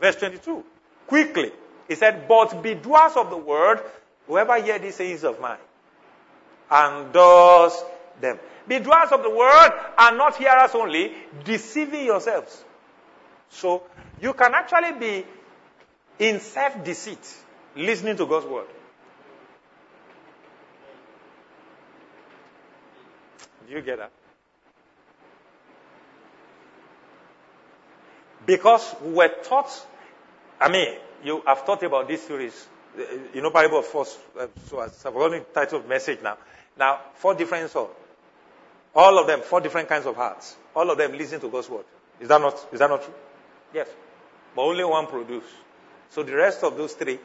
[0.00, 0.64] Verse 22.
[1.06, 1.52] Quickly.
[1.88, 3.80] He said, But be doers of the word,
[4.26, 5.58] whoever hear these sayings of mine,
[6.70, 7.82] and does
[8.20, 8.38] them.
[8.66, 11.12] Be doers of the word and not hearers only,
[11.44, 12.64] deceiving yourselves.
[13.50, 13.82] So
[14.20, 15.26] you can actually be
[16.18, 17.36] in self-deceit
[17.76, 18.66] listening to God's word.
[23.66, 24.10] Do you get that?
[28.46, 29.70] Because we were taught,
[30.60, 32.66] I mean, you have thought about this series,
[33.34, 36.36] you know, Bible of Force, uh, so I've forgotten the title of message now.
[36.78, 37.90] Now, four different souls.
[38.94, 40.56] All of them, four different kinds of hearts.
[40.74, 41.84] All of them listen to God's word.
[42.20, 43.14] Is that not, is that not true?
[43.72, 43.88] Yes.
[44.54, 45.44] But only one produce.
[46.10, 47.18] So the rest of those three,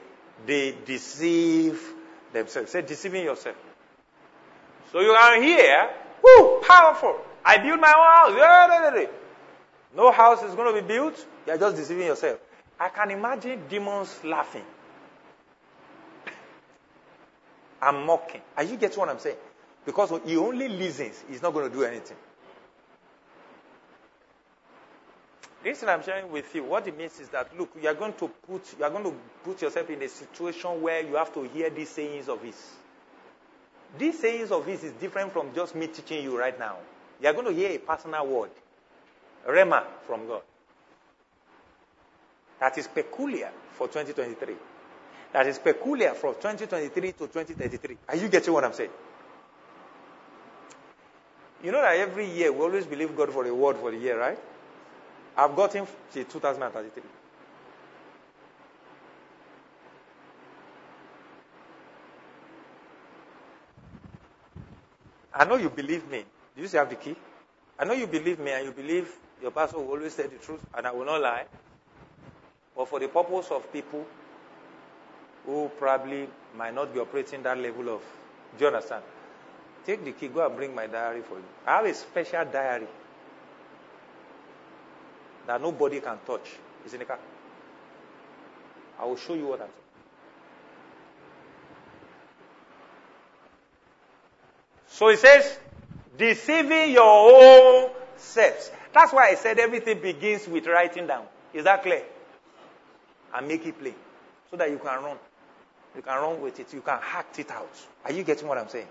[0.46, 1.82] they deceive
[2.34, 2.72] themselves.
[2.72, 3.56] Say, deceiving yourself.
[4.92, 5.90] So you are here
[6.24, 7.16] Woo, powerful.
[7.44, 9.10] I build my own house.
[9.96, 11.26] No house is going to be built.
[11.48, 12.40] You're just deceiving yourself.
[12.80, 14.64] I can imagine demons laughing.
[17.82, 18.42] I'm mocking.
[18.56, 19.38] Are you getting what I'm saying?
[19.86, 22.18] Because he only listens, he's not going to do anything.
[25.64, 26.64] This I'm sharing with you.
[26.64, 29.14] What it means is that look, you are going to put you are going to
[29.44, 32.56] put yourself in a situation where you have to hear these sayings of his.
[33.98, 36.78] These sayings of his is different from just me teaching you right now.
[37.22, 38.52] You are going to hear a personal word.
[39.48, 40.44] Rhema from God.
[42.60, 44.56] That is peculiar for 2023.
[45.34, 47.98] That is peculiar from 2023 to 2033.
[48.08, 48.92] Are you getting what I'm saying?
[51.64, 54.18] You know that every year we always believe God for a word for the year,
[54.20, 54.40] right?
[55.36, 57.04] I've got him till 2033.
[65.34, 66.24] I know you believe me.
[66.56, 67.16] Do you still have the key?
[67.78, 69.10] I know you believe me and you believe
[69.42, 71.46] your pastor will always say the truth and I will not lie.
[72.76, 74.06] But for the purpose of people
[75.46, 78.02] who probably might not be operating that level of,
[78.58, 79.04] do you understand?
[79.86, 81.44] Take the key, go and bring my diary for you.
[81.66, 82.88] I have a special diary
[85.48, 86.48] that nobody can touch.
[86.86, 87.20] It's in the car.
[89.00, 89.74] I will show you what I'm saying.
[94.88, 95.58] So he says,
[96.18, 98.72] deceiving your own selves.
[98.94, 101.26] That's why I said everything begins with writing down.
[101.54, 102.04] Is that clear?
[103.34, 103.96] And make it plain.
[104.52, 105.18] So that you can run.
[105.96, 106.74] You can run with it.
[106.74, 107.74] You can act it out.
[108.04, 108.88] Are you getting what I'm saying?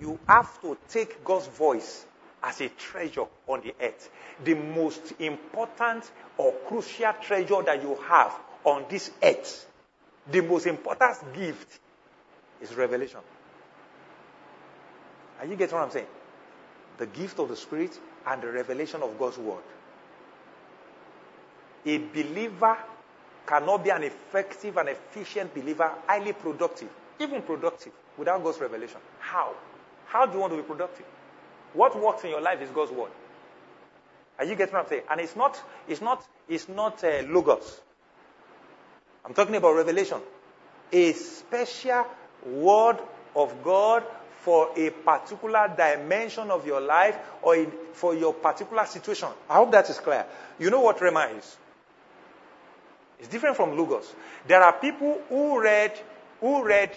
[0.00, 2.06] You have to take God's voice
[2.42, 4.10] as a treasure on the earth.
[4.42, 8.32] The most important or crucial treasure that you have
[8.64, 9.66] on this earth.
[10.30, 11.78] The most important gift
[12.62, 13.20] is revelation.
[15.38, 16.06] Are you getting what I'm saying?
[16.98, 19.62] The gift of the Spirit and the revelation of God's Word.
[21.84, 22.76] a believer
[23.46, 26.88] cannot be an effective and efficient believer, highly productive,
[27.18, 28.98] even productive, without God's revelation.
[29.18, 29.54] How?
[30.10, 31.06] How do you want to be productive?
[31.72, 33.12] What works in your life is God's word.
[34.38, 35.02] Are you getting what I'm saying?
[35.08, 37.80] And it's not, it's not, it's not uh, logos.
[39.24, 40.18] I'm talking about revelation.
[40.92, 42.06] A special
[42.44, 42.96] word
[43.36, 44.02] of God
[44.38, 49.28] for a particular dimension of your life or in, for your particular situation.
[49.48, 50.26] I hope that is clear.
[50.58, 51.56] You know what Rhema is?
[53.20, 54.12] It's different from Logos.
[54.48, 55.92] There are people who read,
[56.40, 56.90] who read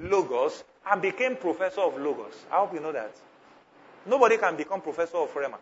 [0.00, 2.34] Logos and became professor of Logos.
[2.50, 3.14] I hope you know that.
[4.06, 5.58] Nobody can become professor of Rhema.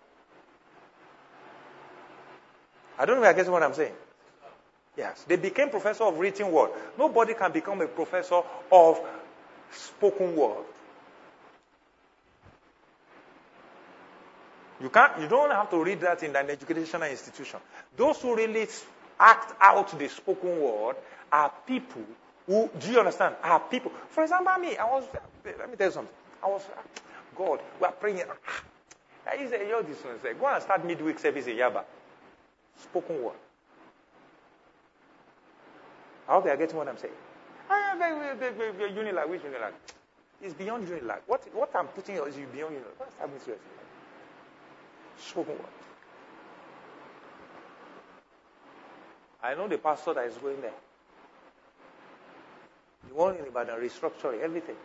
[2.99, 3.93] I don't know if I guess what I'm saying.
[4.97, 5.25] Yes.
[5.29, 6.71] They became professor of written word.
[6.99, 8.41] Nobody can become a professor
[8.73, 9.01] of
[9.71, 10.65] spoken word.
[14.81, 17.61] You can't, you don't have to read that in an educational institution.
[17.97, 18.69] Those who really
[19.19, 20.97] act out the spoken word
[21.33, 22.05] are people
[22.47, 23.37] who, do you understand?
[23.43, 23.93] Are people.
[24.09, 25.05] For example, me, I was,
[25.45, 26.15] let me tell you something.
[26.43, 26.83] I was, ah,
[27.37, 28.23] God, we are praying.
[28.29, 28.63] Ah,
[29.27, 31.83] I said, yo, this one said, go and start midweek service in Yaba.
[32.81, 33.35] Spoken word.
[36.29, 37.15] I hope they are getting what I'm saying.
[37.69, 39.73] I am a Unilag, which Unilag?
[40.43, 41.19] It's beyond Unilag.
[41.27, 42.99] What, what I'm putting is beyond Unilag.
[42.99, 43.55] What's happening to
[45.19, 45.67] Spoken word.
[49.43, 50.73] I know the pastor that is going there.
[53.09, 54.77] The one in Ibadan restructuring everything.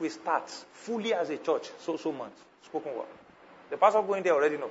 [0.00, 2.40] We start fully as a church, so so months.
[2.64, 3.06] Spoken word.
[3.70, 4.70] The pastor going there already know.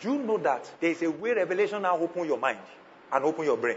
[0.00, 2.58] Do you know that there is a way revelation now open your mind
[3.12, 3.76] and open your brain?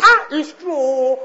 [0.00, 1.16] Ah, it's true.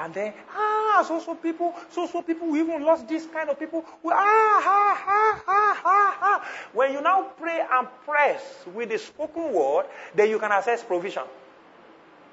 [0.00, 3.58] And then, ah, so so people, so so people, we even lost this kind of
[3.58, 3.84] people.
[4.00, 6.48] We, ah, ha, ha, ha, ha, ha.
[6.72, 8.40] When you now pray and press
[8.72, 11.24] with the spoken word, then you can access provision.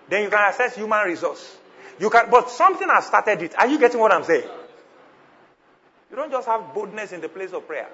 [0.07, 1.57] Then you can access human resource.
[1.99, 3.57] You can, but something has started it.
[3.57, 4.47] Are you getting what I'm saying?
[6.11, 7.89] You don't just have boldness in the place of prayer.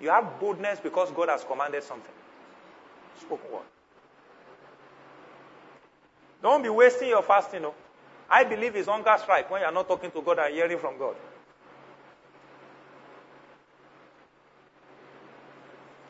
[0.00, 2.10] You have boldness because God has commanded something.
[3.20, 3.62] Spoken word.
[6.42, 7.62] Don't be wasting your fasting.
[7.62, 7.74] No.
[8.32, 11.14] I believe it's hunger strike when you're not talking to God and hearing from God.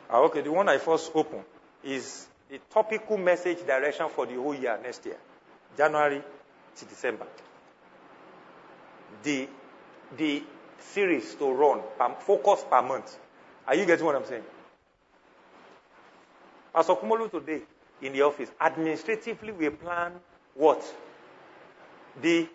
[0.09, 1.43] Ah, okay, the one I first open
[1.83, 5.17] is the topical message direction for the whole year next year,
[5.75, 6.21] January
[6.77, 7.27] to December.
[9.23, 9.49] The,
[10.15, 10.43] the
[10.79, 11.81] series to run,
[12.19, 13.17] focus per month.
[13.67, 14.43] Are you getting what I'm saying?
[16.73, 17.61] Pastor Kumolu today
[18.01, 20.13] in the office, administratively we plan
[20.55, 20.81] what?
[22.21, 22.47] The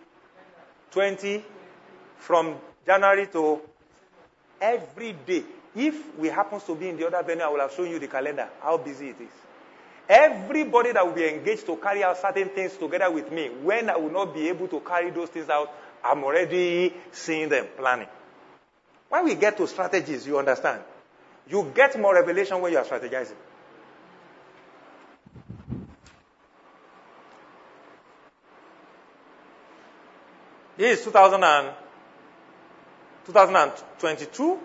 [0.90, 1.44] 20
[2.18, 2.56] from
[2.86, 3.60] January to
[4.60, 5.44] every day.
[5.74, 8.08] If we happen to be in the other venue, I will have shown you the
[8.08, 9.28] calendar, how busy it is.
[10.08, 13.96] Everybody that will be engaged to carry out certain things together with me, when I
[13.96, 15.70] will not be able to carry those things out,
[16.02, 18.08] I'm already seeing them planning.
[19.10, 20.80] When we get to strategies, you understand.
[21.48, 23.36] You get more revelation when you are strategizing.
[30.78, 31.70] Is 2000 and,
[33.26, 34.58] 2022.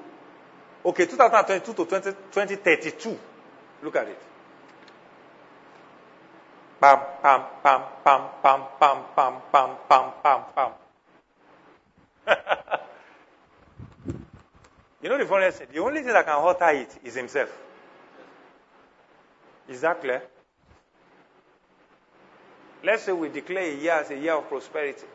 [0.85, 3.19] Okay, 2022 to 20, 2032.
[3.81, 4.21] Look at it.
[6.79, 9.41] Pam, pam, pam, pam, pam, pam, pam,
[9.89, 10.71] pam, pam, pam.
[15.01, 15.67] you know the funny thing?
[15.73, 17.49] The only thing that can alter it is himself.
[19.67, 20.21] Is that clear?
[22.83, 25.07] Let's say we declare a year as a year of prosperity.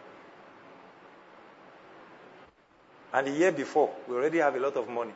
[3.13, 5.13] And the year before, we already have a lot of money.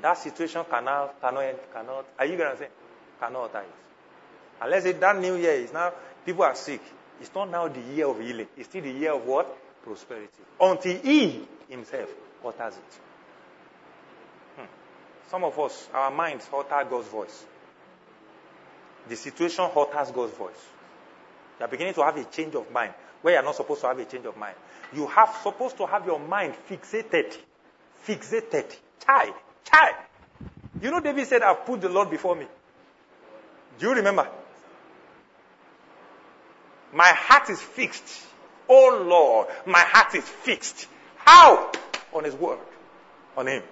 [0.00, 2.68] That situation cannot, cannot, cannot, are you going to say?
[3.18, 3.74] Cannot alter it.
[4.60, 5.92] Unless it, that new year is now,
[6.24, 6.80] people are sick.
[7.20, 8.46] It's not now the year of healing.
[8.56, 9.46] It's still the year of what?
[9.82, 10.28] Prosperity.
[10.60, 12.08] Until he himself
[12.44, 13.00] alters it.
[14.56, 14.66] Hmm.
[15.30, 17.44] Some of us, our minds alter God's voice.
[19.08, 20.64] The situation alters God's voice.
[21.58, 23.88] You are beginning to have a change of mind where you are not supposed to
[23.88, 24.54] have a change of mind.
[24.94, 27.36] You have supposed to have your mind fixated.
[28.06, 28.74] Fixated.
[29.04, 29.32] Chai.
[29.64, 29.92] Chai.
[30.80, 32.46] You know David said, I've put the Lord before me.
[33.78, 34.28] Do you remember?
[36.92, 38.24] My heart is fixed.
[38.68, 40.86] Oh Lord, my heart is fixed.
[41.16, 41.70] How?
[42.12, 42.58] On His word.
[43.36, 43.62] On Him.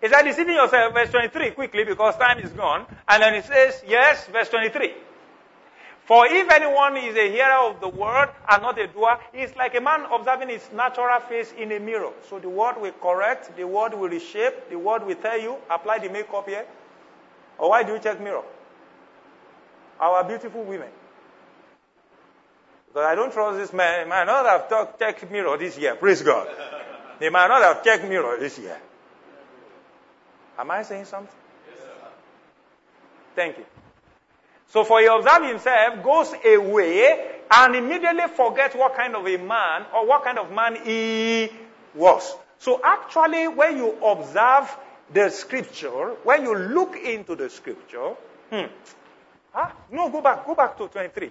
[0.00, 0.94] Is that deceiving yourself?
[0.94, 2.86] Verse 23, quickly, because time is gone.
[3.08, 4.94] And then it says, yes, verse 23.
[6.08, 9.74] For if anyone is a hearer of the word and not a doer, is like
[9.74, 12.12] a man observing his natural face in a mirror.
[12.30, 15.98] So the word will correct, the word will reshape, the word will tell you, apply
[15.98, 16.64] the makeup here.
[17.58, 18.42] Or why do you check mirror?
[20.00, 20.88] Our beautiful women.
[22.86, 24.06] Because I don't trust this man.
[24.06, 25.94] He might not have checked mirror this year.
[25.96, 26.48] Praise God.
[27.20, 28.80] They might not have checked mirror this year.
[30.58, 31.36] Am I saying something?
[31.68, 32.08] Yes, sir.
[33.36, 33.66] Thank you.
[34.68, 39.86] So for he observe himself, goes away, and immediately forgets what kind of a man
[39.94, 41.48] or what kind of man he
[41.94, 42.36] was.
[42.58, 44.76] So actually, when you observe
[45.12, 48.14] the scripture, when you look into the scripture,
[48.50, 48.66] hmm,
[49.52, 49.70] huh?
[49.90, 51.30] no, go back, go back to 23.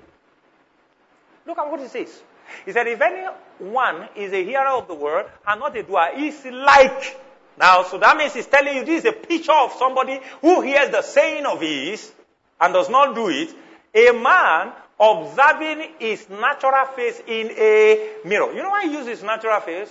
[1.46, 2.22] Look at what it says.
[2.66, 6.44] He said, if anyone is a hearer of the word and not a doer, he's
[6.46, 7.20] like.
[7.60, 10.90] Now, so that means he's telling you this is a picture of somebody who hears
[10.92, 12.12] the saying of his
[12.60, 13.50] and does not do it,
[13.94, 18.52] a man observing his natural face in a mirror.
[18.54, 19.90] You know why he uses his natural face?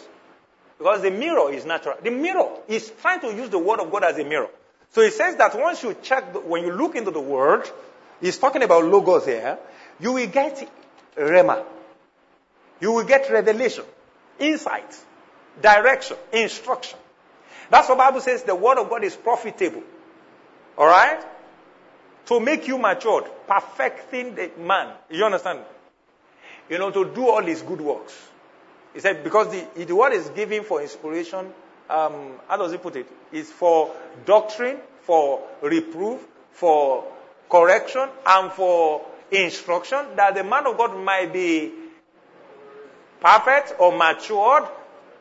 [0.79, 1.97] Because the mirror is natural.
[2.03, 4.49] The mirror is trying to use the word of God as a mirror.
[4.93, 7.69] So he says that once you check, the, when you look into the word,
[8.21, 9.59] he's talking about logos here,
[10.01, 10.69] you will get
[11.17, 11.65] rhema.
[12.81, 13.85] You will get revelation,
[14.39, 14.97] insight,
[15.63, 16.99] direction, instruction.
[17.71, 19.83] That's what Bible says the word of God is profitable.
[20.77, 21.25] Alright?
[22.27, 24.93] To make you matured, perfecting the man.
[25.11, 25.61] You understand?
[26.69, 28.17] You know, to do all his good works.
[28.93, 31.53] He said, because the, the word is given for inspiration,
[31.89, 33.07] um, how does he put it?
[33.33, 36.21] It's for doctrine, for reproof,
[36.53, 37.05] for
[37.49, 41.73] correction, and for instruction, that the man of God might be
[43.21, 44.65] perfect or matured,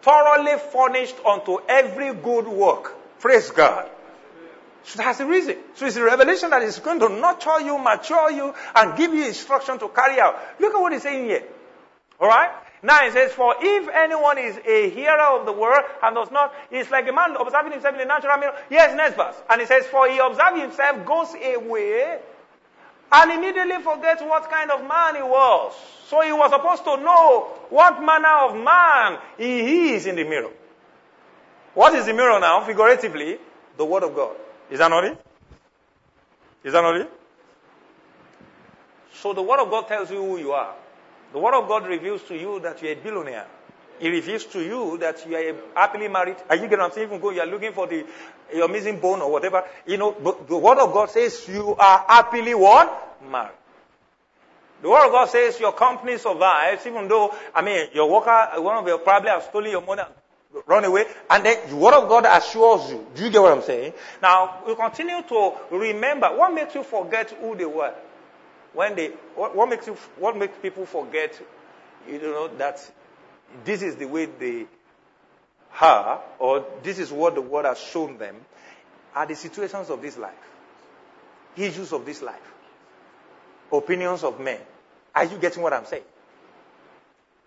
[0.02, 2.96] thoroughly furnished unto every good work.
[3.20, 3.90] Praise God.
[4.86, 5.58] So that's the reason.
[5.74, 9.26] So it's a revelation that is going to nurture you, mature you, and give you
[9.26, 10.38] instruction to carry out.
[10.60, 11.44] Look at what he's saying here.
[12.22, 12.52] Alright?
[12.84, 16.54] Now it says, For if anyone is a hearer of the word and does not,
[16.70, 18.56] it's like a man observing himself in the natural mirror.
[18.70, 19.36] Yes, next verse.
[19.50, 22.20] And he says, For he observes himself, goes away,
[23.12, 25.74] and immediately forgets what kind of man he was.
[26.10, 30.52] So he was supposed to know what manner of man he is in the mirror.
[31.74, 33.40] What is the mirror now, figuratively?
[33.78, 34.36] The Word of God.
[34.70, 35.18] Is that not it?
[36.64, 37.12] Is that not it?
[39.14, 40.74] So the Word of God tells you who you are.
[41.32, 43.48] The Word of God reveals to you that you're a billionaire.
[44.00, 46.38] It reveals to you that you are happily married.
[46.50, 47.08] Are you getting what I'm saying?
[47.08, 48.06] Even go, you're looking for the,
[48.54, 49.64] your missing bone or whatever.
[49.86, 53.18] You know, but the Word of God says you are happily what?
[53.30, 53.56] Married.
[54.82, 58.78] The Word of God says your company survives, even though, I mean, your worker, one
[58.78, 60.04] of your probably have stolen your money
[60.66, 63.06] run away, and then the word of God assures you.
[63.16, 63.94] Do you get what I'm saying?
[64.22, 66.28] Now, we continue to remember.
[66.28, 67.94] What makes you forget who they were?
[68.74, 71.40] When they, what, what makes you, what makes people forget,
[72.10, 72.80] you know, that
[73.64, 74.66] this is the way they
[75.82, 78.36] are, or this is what the word has shown them,
[79.14, 80.34] are the situations of this life,
[81.56, 82.54] issues of this life,
[83.72, 84.60] opinions of men.
[85.14, 86.04] Are you getting what I'm saying?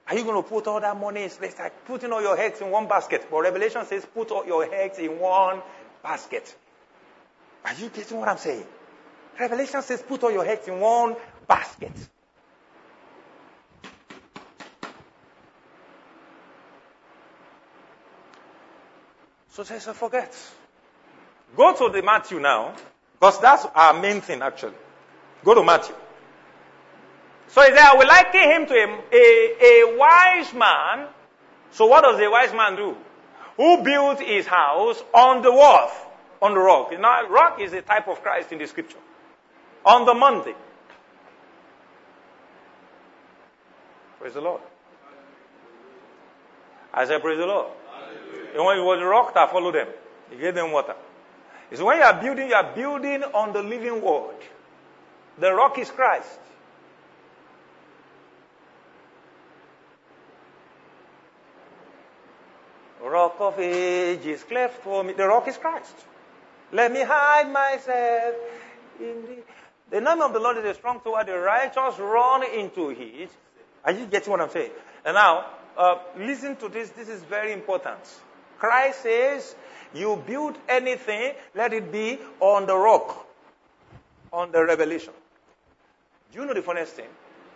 [0.09, 1.21] Are you going to put all that money?
[1.21, 3.27] It's like putting all your eggs in one basket.
[3.31, 5.61] But Revelation says put all your eggs in one
[6.03, 6.57] basket.
[7.65, 8.65] Are you getting what I'm saying?
[9.39, 11.15] Revelation says put all your eggs in one
[11.47, 11.93] basket.
[19.51, 20.35] So says, so forget.
[21.57, 22.75] Go to the Matthew now,
[23.15, 24.77] because that's our main thing actually.
[25.45, 25.97] Go to Matthew.
[27.49, 31.09] So he said, I will liken him to a, a, a wise man.
[31.73, 32.97] So what does a wise man do?
[33.57, 36.07] Who built his house on the wharf,
[36.41, 36.93] on the rock.
[36.93, 38.99] You know, rock is a type of Christ in the scripture.
[39.85, 40.55] On the mountain.
[44.21, 44.61] Praise the Lord.
[46.93, 47.69] I said, Praise the Lord.
[48.55, 49.89] And when it was the rock that followed them,
[50.31, 50.95] he gave them water.
[51.71, 54.37] It's when you are building, you are building on the living word.
[55.39, 56.39] The rock is Christ.
[63.09, 65.13] Rock of ages cleft for me.
[65.15, 65.95] The rock is Christ.
[66.73, 68.35] Let me hide myself
[69.01, 69.43] in the.
[69.91, 71.25] The name of the Lord is a strong tower.
[71.25, 73.31] The righteous run into it.
[73.85, 74.71] Are you getting what I'm saying?
[75.05, 75.47] And now,
[75.77, 76.91] uh, listen to this.
[76.91, 78.01] This is very important.
[78.59, 79.55] Christ says,
[79.95, 83.27] you build anything, let it be on the rock,
[84.33, 85.13] on the revelation.
[86.33, 87.09] Do you know the funniest thing?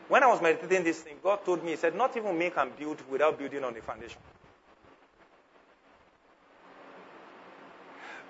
[0.08, 2.70] When I was meditating this thing, God told me, He said, not even me can
[2.78, 4.18] build without building on the foundation.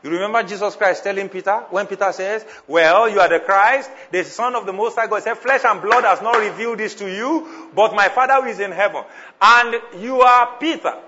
[0.03, 4.25] You remember Jesus Christ telling Peter, when Peter says, Well, you are the Christ, the
[4.25, 5.17] Son of the Most High God.
[5.17, 8.49] He said, Flesh and blood has not revealed this to you, but my Father who
[8.49, 9.05] is in heaven.
[9.41, 10.99] And you are Peter.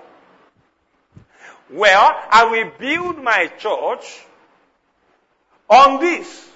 [1.69, 4.25] Well, I will build my church
[5.69, 6.49] on this.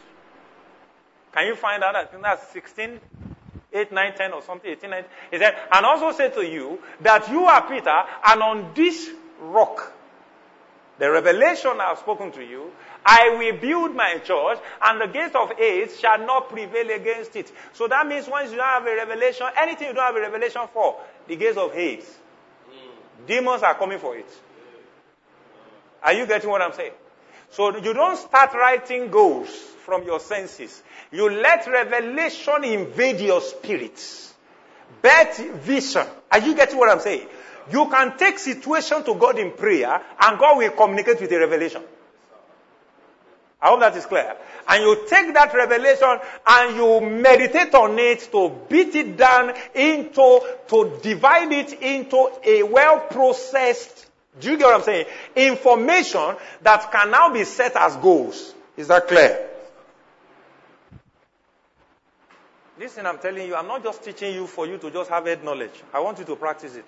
[1.33, 1.95] Can you find out?
[1.95, 2.99] I think that's 16,
[3.73, 5.09] 8, 9, 10 or something, 18, 19.
[5.31, 9.09] He said, and also say to you that you are Peter, and on this
[9.41, 9.93] rock
[10.99, 12.71] the revelation I have spoken to you,
[13.05, 17.51] I will build my church, and the gates of Hades shall not prevail against it.
[17.73, 20.61] So that means once you don't have a revelation, anything you don't have a revelation
[20.73, 20.97] for,
[21.27, 22.05] the gates of Hades,
[22.69, 23.27] mm.
[23.27, 24.29] demons are coming for it.
[26.03, 26.93] Are you getting what I'm saying?
[27.51, 29.49] So you don't start writing goals
[29.85, 30.83] from your senses.
[31.11, 34.33] You let revelation invade your spirits.
[35.01, 36.05] Bet vision.
[36.31, 37.27] Are you getting what I'm saying?
[37.71, 41.83] You can take situation to God in prayer and God will communicate with a revelation.
[43.61, 44.35] I hope that is clear.
[44.67, 50.41] And you take that revelation and you meditate on it to beat it down into,
[50.67, 54.07] to divide it into a well processed,
[54.39, 55.05] do you get what I'm saying?
[55.35, 58.53] Information that can now be set as goals.
[58.77, 59.47] Is that clear?
[62.79, 65.43] Listen, I'm telling you, I'm not just teaching you for you to just have head
[65.43, 65.83] knowledge.
[65.93, 66.85] I want you to practice it.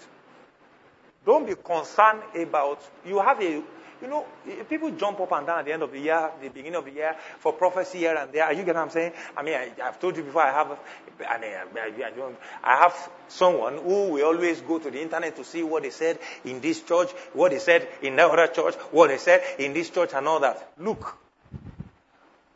[1.26, 3.64] Don't be concerned about, you have a,
[4.02, 4.26] you know,
[4.68, 6.92] people jump up and down at the end of the year, the beginning of the
[6.92, 8.52] year, for prophecy here and there.
[8.52, 9.14] You get what I'm saying?
[9.38, 10.80] I mean, I, have told you before, I have,
[11.28, 15.84] I, mean, I have someone who will always go to the internet to see what
[15.84, 19.44] they said in this church, what they said in that other church, what they said
[19.60, 20.72] in this church and all that.
[20.80, 21.16] Look,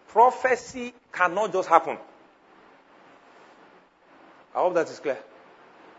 [0.08, 1.98] prophecy cannot just happen.
[4.56, 5.20] I hope that is clear.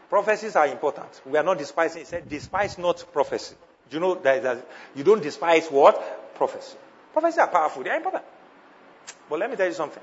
[0.08, 1.20] Prophecies are important.
[1.26, 2.02] We are not despising.
[2.02, 3.56] He said, despise not prophecy.
[3.90, 6.34] Do you know that, you don't despise what?
[6.34, 6.76] Prophecy.
[7.12, 7.82] Prophecies are powerful.
[7.82, 8.24] They are important.
[9.28, 10.02] But let me tell you something.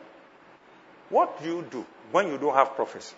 [1.10, 3.16] What do you do when you don't have prophecy?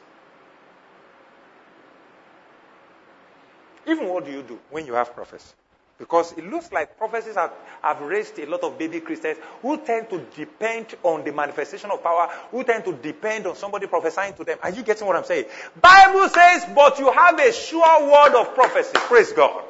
[3.88, 5.54] Even what do you do when you have prophecy?
[5.98, 10.10] Because it looks like prophecies have, have raised a lot of baby Christians who tend
[10.10, 14.44] to depend on the manifestation of power, who tend to depend on somebody prophesying to
[14.44, 14.58] them.
[14.62, 15.46] Are you getting what I'm saying?
[15.82, 18.92] Bible says, but you have a sure word of prophecy.
[18.94, 19.64] Praise God.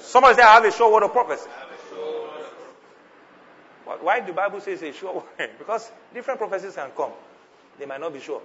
[0.00, 1.48] Somebody say, I have a sure word of prophecy.
[3.86, 5.50] But why the Bible says a sure word?
[5.58, 7.12] because different prophecies can come.
[7.78, 8.42] They might not be sure.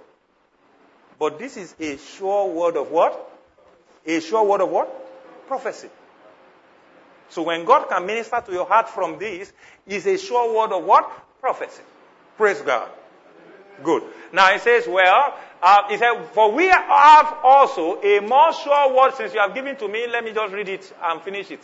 [1.18, 3.32] But this is a sure word of what?
[4.06, 5.48] A sure word of what?
[5.48, 5.88] Prophecy.
[7.30, 9.52] So when God can minister to your heart from this,
[9.86, 11.10] is a sure word of what?
[11.40, 11.82] Prophecy.
[12.36, 12.88] Praise God.
[13.82, 14.02] Good.
[14.32, 19.14] Now it says, well, uh, he said, for we have also a more sure word
[19.14, 20.06] since you have given to me.
[20.08, 21.60] Let me just read it and finish it.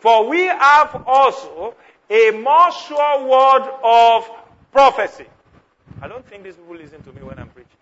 [0.00, 1.74] For we have also
[2.10, 4.30] a more sure word of
[4.72, 5.26] prophecy.
[6.00, 7.77] I don't think these people listen to me when I'm preaching.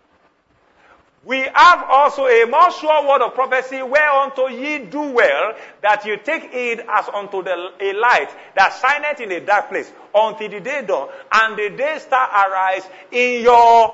[1.25, 6.17] We have also a more sure word of prophecy whereunto ye do well that you
[6.17, 10.59] take heed as unto the, a light that shineth in a dark place until the
[10.61, 13.93] day dawn and the day star arise in your.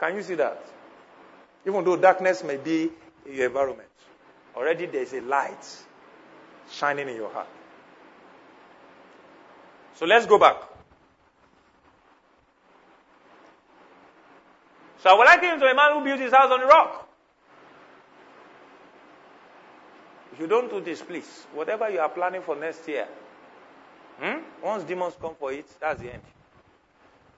[0.00, 0.64] Can you see that?
[1.66, 2.90] Even though darkness may be
[3.26, 3.88] in your environment,
[4.56, 5.84] already there is a light
[6.70, 7.48] shining in your heart.
[9.96, 10.56] So let's go back.
[15.04, 17.06] So I would like him to a man who built his house on the rock.
[20.32, 23.06] If you don't do this, please, whatever you are planning for next year,
[24.18, 24.38] hmm?
[24.62, 26.22] once demons come for it, that's the end.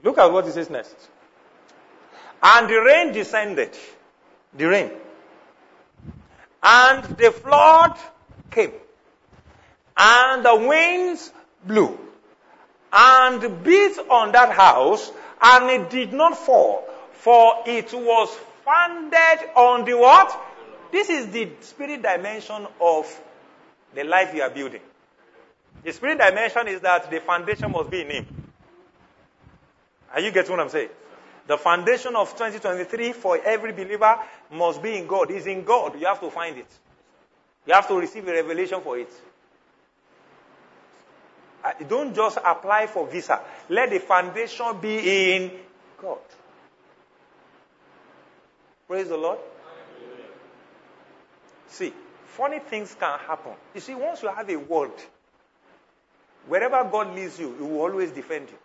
[0.04, 0.94] Look at what he says next.
[2.40, 3.76] And the rain descended.
[4.56, 4.92] The rain.
[6.62, 7.98] And the flood
[8.48, 8.74] came.
[9.96, 11.32] And the winds
[11.64, 11.98] blew.
[12.92, 15.10] And beat on that house,
[15.42, 16.86] and it did not fall
[17.16, 20.38] for it was founded on the what?
[20.92, 23.20] This is the spirit dimension of
[23.94, 24.80] the life you are building.
[25.84, 28.26] The spirit dimension is that the foundation must be in Him.
[30.12, 30.88] Are you getting what I'm saying?
[31.46, 34.18] The foundation of 2023 for every believer
[34.50, 35.30] must be in God.
[35.30, 35.98] Is in God.
[36.00, 36.66] You have to find it.
[37.66, 39.10] You have to receive a revelation for it.
[41.88, 43.40] Don't just apply for visa.
[43.68, 45.52] Let the foundation be in
[46.00, 46.18] God.
[48.86, 49.38] Praise the Lord.
[51.68, 51.92] See,
[52.26, 53.52] funny things can happen.
[53.74, 54.92] You see, once you have a word,
[56.46, 58.56] wherever God leads you, He will always defend you.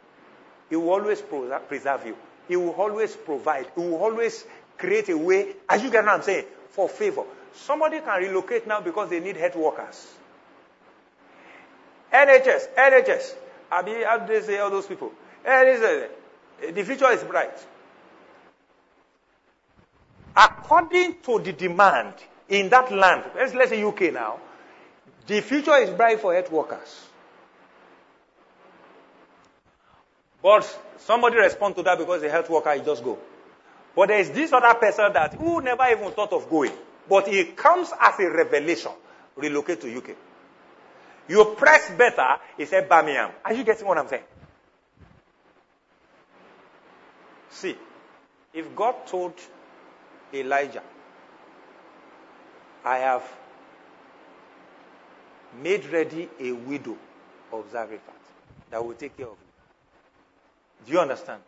[0.69, 1.22] He will always
[1.67, 2.15] preserve you.
[2.47, 3.67] He will always provide.
[3.76, 4.45] He will always
[4.78, 7.24] create a way, as you get what I'm saying, for favor.
[7.53, 10.07] Somebody can relocate now because they need health workers.
[12.13, 13.34] NHS, NHS.
[13.72, 15.11] Abi, how do they say all those people?
[15.43, 16.07] Hey,
[16.72, 17.57] the future is bright.
[20.36, 22.13] According to the demand
[22.47, 24.39] in that land, let's, let's say UK now,
[25.27, 27.07] the future is bright for health workers.
[30.41, 30.63] But
[30.97, 33.17] somebody respond to that because the health worker just go.
[33.95, 36.71] But there is this other person that who never even thought of going.
[37.07, 38.91] But it comes as a revelation.
[39.36, 40.15] Relocate to UK.
[41.27, 43.32] You press better, he said Birmingham.
[43.45, 44.23] Are you getting what I'm saying?
[47.51, 47.75] See,
[48.53, 49.34] if God told
[50.34, 50.84] Elijah,
[52.86, 53.23] I have
[55.61, 56.97] made ready a widow
[57.51, 58.32] of Zarephath
[58.69, 60.86] that will take care of you.
[60.86, 61.41] Do you understand?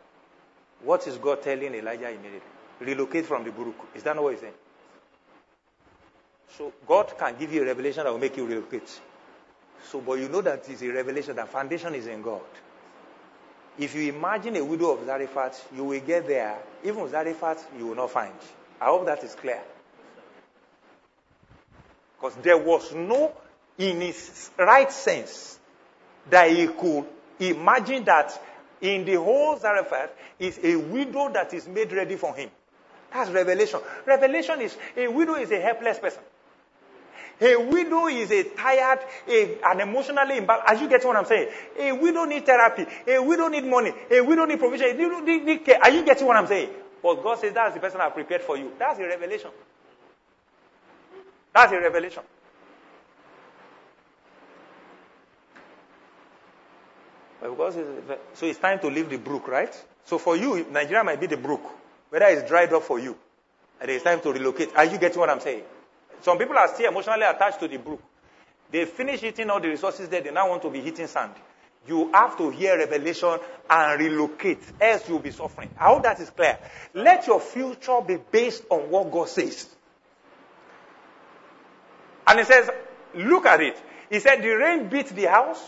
[0.82, 2.40] What is God telling Elijah immediately?
[2.80, 3.88] Relocate from the brook.
[3.94, 4.54] Is that not what he's saying?
[6.56, 9.00] So God can give you a revelation that will make you relocate.
[9.90, 11.36] So, but you know that it's a revelation.
[11.36, 12.42] The foundation is in God.
[13.78, 16.56] If you imagine a widow of Zarephath, you will get there.
[16.84, 18.34] Even Zarephath, you will not find.
[18.80, 19.60] I hope that is clear.
[22.16, 23.32] Because there was no,
[23.78, 25.58] in his right sense,
[26.30, 27.04] that he could
[27.38, 28.40] imagine that
[28.80, 32.50] in the whole Zarephath is a widow that is made ready for him.
[33.12, 33.80] That's revelation.
[34.06, 36.22] Revelation is a widow is a helpless person.
[37.40, 40.64] A widow is a tired, a, an emotionally imbalanced.
[40.66, 41.48] As you get what I'm saying,
[41.78, 42.86] a widow need therapy.
[43.08, 43.92] A widow need money.
[44.10, 44.88] A widow need provision.
[44.88, 45.82] A widow need, care.
[45.82, 46.70] Are you getting what I'm saying?
[47.04, 48.72] But God says that's the person I prepared for you.
[48.78, 49.50] That's a revelation.
[51.52, 52.22] That's a revelation.
[57.42, 57.74] Because
[58.32, 59.84] so it's time to leave the brook, right?
[60.06, 61.60] So for you, Nigeria might be the brook,
[62.08, 63.14] whether it's dried up for you,
[63.82, 64.74] and it's time to relocate.
[64.74, 65.62] Are you getting what I'm saying?
[66.22, 68.02] Some people are still emotionally attached to the brook.
[68.70, 71.34] They finish eating all the resources there, they now want to be hitting sand.
[71.86, 75.70] You have to hear revelation and relocate, else you'll be suffering.
[75.78, 76.58] I hope that is clear.
[76.94, 79.68] Let your future be based on what God says.
[82.26, 82.70] And he says,
[83.14, 83.80] look at it.
[84.10, 85.62] He said, the rain beat the house,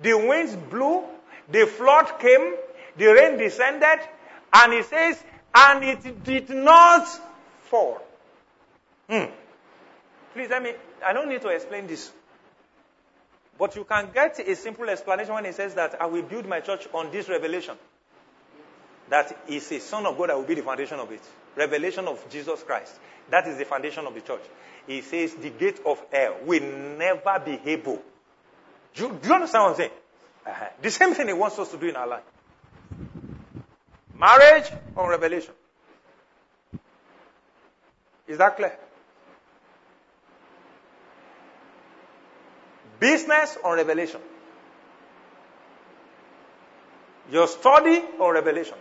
[0.00, 1.02] the winds blew,
[1.50, 2.54] the flood came,
[2.96, 4.00] the rain descended,
[4.52, 5.22] and he says,
[5.54, 7.08] and it did not
[7.62, 8.00] fall.
[9.08, 9.24] Hmm.
[10.34, 10.72] Please let me,
[11.04, 12.12] I don't need to explain this.
[13.58, 16.60] But you can get a simple explanation when he says that I will build my
[16.60, 17.76] church on this revelation.
[19.08, 21.22] That is a son of God that will be the foundation of it.
[21.54, 22.94] Revelation of Jesus Christ.
[23.30, 24.42] That is the foundation of the church.
[24.86, 26.62] He says the gate of hell will
[26.98, 28.02] never be able.
[28.94, 29.90] Do you, do you understand what I'm saying?
[30.46, 30.66] Uh-huh.
[30.82, 32.22] The same thing he wants us to do in our life.
[34.14, 35.52] Marriage on revelation.
[38.26, 38.76] Is that clear?
[42.98, 44.20] Business or revelation.
[47.30, 48.76] Your study or revelation.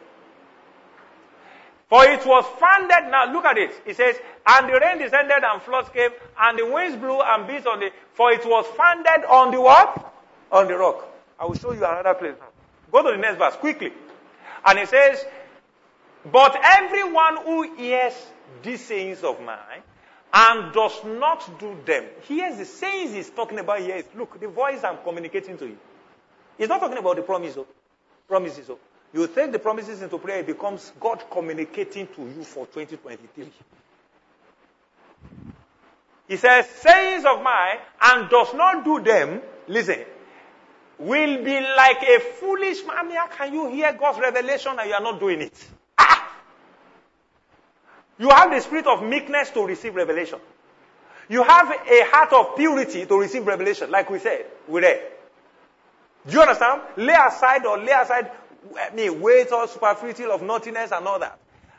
[1.89, 3.71] For it was founded, now look at it.
[3.85, 4.15] It says,
[4.47, 6.09] and the rain descended and floods came,
[6.39, 10.13] and the winds blew and beat on the, for it was founded on the what?
[10.51, 11.07] On the rock.
[11.39, 12.47] I will show you another place now.
[12.91, 13.91] Go to the next verse quickly.
[14.65, 15.23] And it says,
[16.31, 18.13] but everyone who hears
[18.63, 19.83] these sayings of mine
[20.35, 22.03] and does not do them.
[22.27, 23.95] Here's the sayings he's talking about here.
[23.95, 25.77] Is, look, the voice I'm communicating to you.
[26.57, 27.65] He's not talking about the promise, oh.
[28.27, 28.69] promises.
[28.69, 28.77] Oh.
[29.13, 33.49] You take the promises into prayer, it becomes God communicating to you for 2023.
[36.27, 39.99] He says, sayings of mine and does not do them, listen,
[40.97, 43.09] will be like a foolish man.
[43.11, 45.67] How can you hear God's revelation and you are not doing it?
[48.17, 50.39] You have the spirit of meekness to receive revelation.
[51.27, 55.01] You have a heart of purity to receive revelation, like we said, we read.
[56.27, 56.81] Do you understand?
[56.97, 58.31] Lay aside or lay aside
[58.77, 61.37] I mean, weight or superfluity of naughtiness and all that.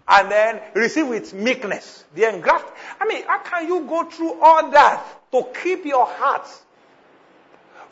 [0.09, 2.05] And then receive with meekness.
[2.15, 2.73] The engraft.
[3.01, 6.49] I mean, how can you go through all that to keep your heart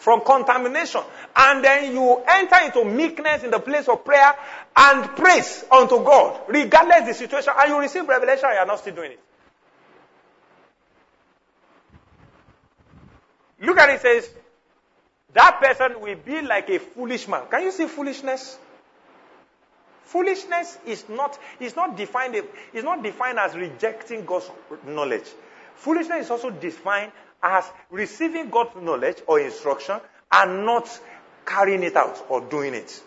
[0.04, 1.00] from contamination.
[1.34, 4.34] And then you enter into meekness in the place of prayer
[4.76, 8.94] and praise unto God, regardless the situation, and you receive revelation you are not still
[8.94, 9.20] doing it.
[13.62, 14.30] Look at it, it says,
[15.32, 17.44] that person will be like a foolish man.
[17.50, 18.58] Can you see foolishness?
[20.02, 22.36] Foolishness is not, is not defined,
[22.74, 24.50] is not defined as rejecting God's
[24.86, 25.24] knowledge.
[25.76, 27.10] Foolishness is also defined
[27.42, 30.88] as receiving God's knowledge or instruction and not
[31.44, 33.02] carrying it out or doing it.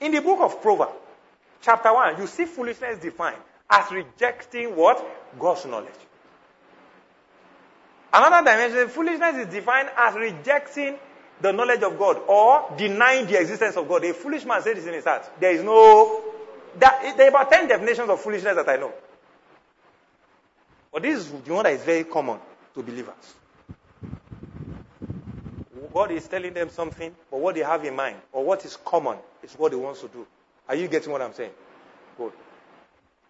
[0.00, 0.92] In the book of Proverbs,
[1.62, 3.38] chapter 1, you see foolishness defined
[3.68, 5.04] as rejecting what?
[5.38, 5.90] God's knowledge.
[8.12, 10.96] Another dimension, foolishness is defined as rejecting
[11.40, 14.04] the knowledge of God or denying the existence of God.
[14.04, 15.28] A foolish man says this in his heart.
[15.40, 16.22] There is no.
[16.78, 18.92] There are about 10 definitions of foolishness that I know.
[20.92, 22.38] But this is the one that is very common
[22.76, 23.34] to believers.
[25.92, 29.16] God is telling them something, but what they have in mind, or what is common,
[29.42, 30.26] is what they want to do.
[30.68, 31.52] Are you getting what I'm saying?
[32.18, 32.32] Good.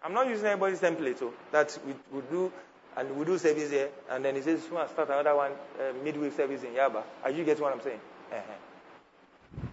[0.03, 2.51] I'm not using anybody's template, so that we, we do,
[2.97, 6.35] and we do service here, and then he says, we start another one, uh, midweek
[6.35, 7.03] service in Yaba.
[7.23, 7.99] Are you getting what I'm saying?
[8.33, 9.63] Uh-huh.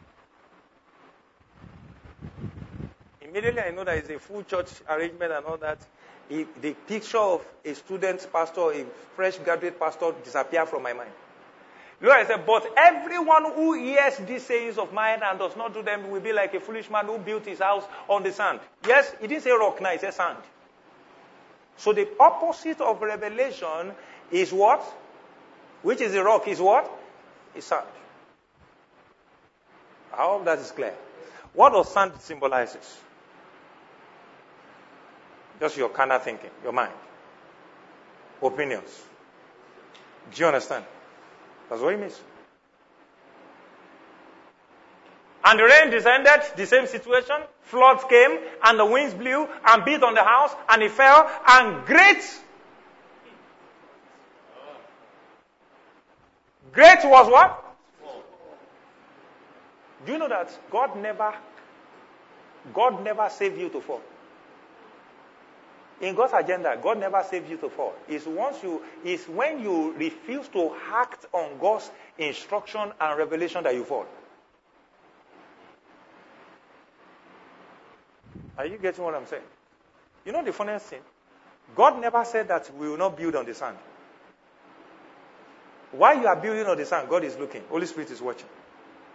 [3.23, 5.79] Immediately I know that it's a full church arrangement and all that.
[6.29, 11.11] The picture of a student pastor, a fresh graduate pastor disappear from my mind.
[12.01, 15.83] Look, I said, but everyone who hears these sayings of mine and does not do
[15.83, 18.61] them will be like a foolish man who built his house on the sand.
[18.87, 20.39] Yes, it didn't say rock now, it said sand.
[21.77, 23.93] So the opposite of revelation
[24.31, 24.83] is what?
[25.83, 26.47] Which is the rock?
[26.49, 26.91] Is what?
[27.55, 27.87] Is sand.
[30.13, 30.95] I hope that is clear.
[31.53, 32.99] What does sand symbolizes?
[35.61, 36.93] Just your kind of thinking, your mind,
[38.43, 39.03] opinions.
[40.33, 40.85] Do you understand?
[41.69, 42.21] That's what it means.
[45.45, 47.37] And the rain descended, the same situation.
[47.63, 51.85] Floods came, and the winds blew and beat on the house, and it fell, and
[51.85, 52.23] great,
[56.73, 57.61] great was what?
[60.07, 61.35] Do you know that God never,
[62.73, 64.03] God never saved you to fall?
[66.01, 67.95] In God's agenda, God never saves you to fall.
[68.09, 73.75] It's once you, it's when you refuse to act on God's instruction and revelation that
[73.75, 74.07] you fall.
[78.59, 79.43] Are you getting what I'm saying?
[80.25, 81.01] You know the funniest thing?
[81.75, 83.77] God never said that we will not build on the sand.
[85.93, 87.63] While you are building on the sand, God is looking.
[87.71, 88.49] Holy Spirit is watching.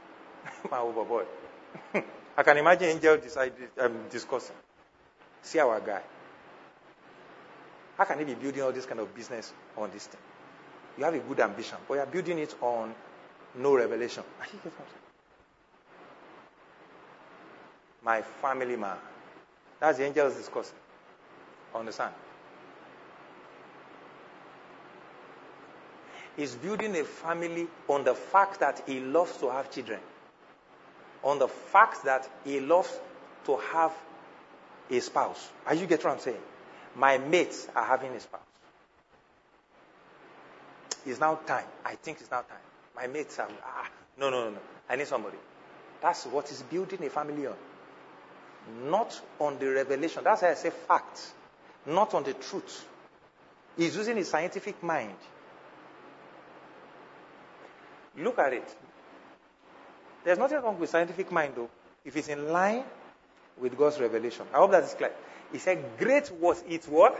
[0.71, 1.27] My overboard.
[2.37, 4.55] I can imagine angel decide, um, discussing.
[5.41, 6.01] See our guy.
[7.99, 10.21] How can he be building all this kind of business on this thing?
[10.97, 12.95] You have a good ambition, but you are building it on
[13.55, 14.23] no revelation.
[18.01, 18.95] My family man.
[19.81, 20.77] That's the angels discussing.
[21.75, 22.13] Understand?
[26.37, 29.99] He's building a family on the fact that he loves to have children.
[31.21, 32.97] On the fact that he loves
[33.45, 33.91] to have
[34.89, 35.49] a spouse.
[35.65, 36.39] Are you get what I'm saying?
[36.99, 38.41] My mates are having a spouse.
[41.05, 41.63] It's now time.
[41.85, 42.57] I think it's now time.
[42.93, 43.87] My mates are, ah,
[44.19, 44.59] no, no, no, no.
[44.89, 45.37] I need somebody.
[46.01, 47.55] That's what is building a family on.
[48.83, 50.25] Not on the revelation.
[50.25, 51.31] That's why I say facts.
[51.85, 52.85] Not on the truth.
[53.77, 55.15] He's using his scientific mind.
[58.17, 58.75] Look at it.
[60.25, 61.69] There's nothing wrong with scientific mind, though,
[62.03, 62.83] if it's in line
[63.59, 64.45] with God's revelation.
[64.53, 65.11] I hope that is clear.
[65.51, 67.13] He said, Great was its what?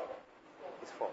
[0.82, 1.12] Its fall.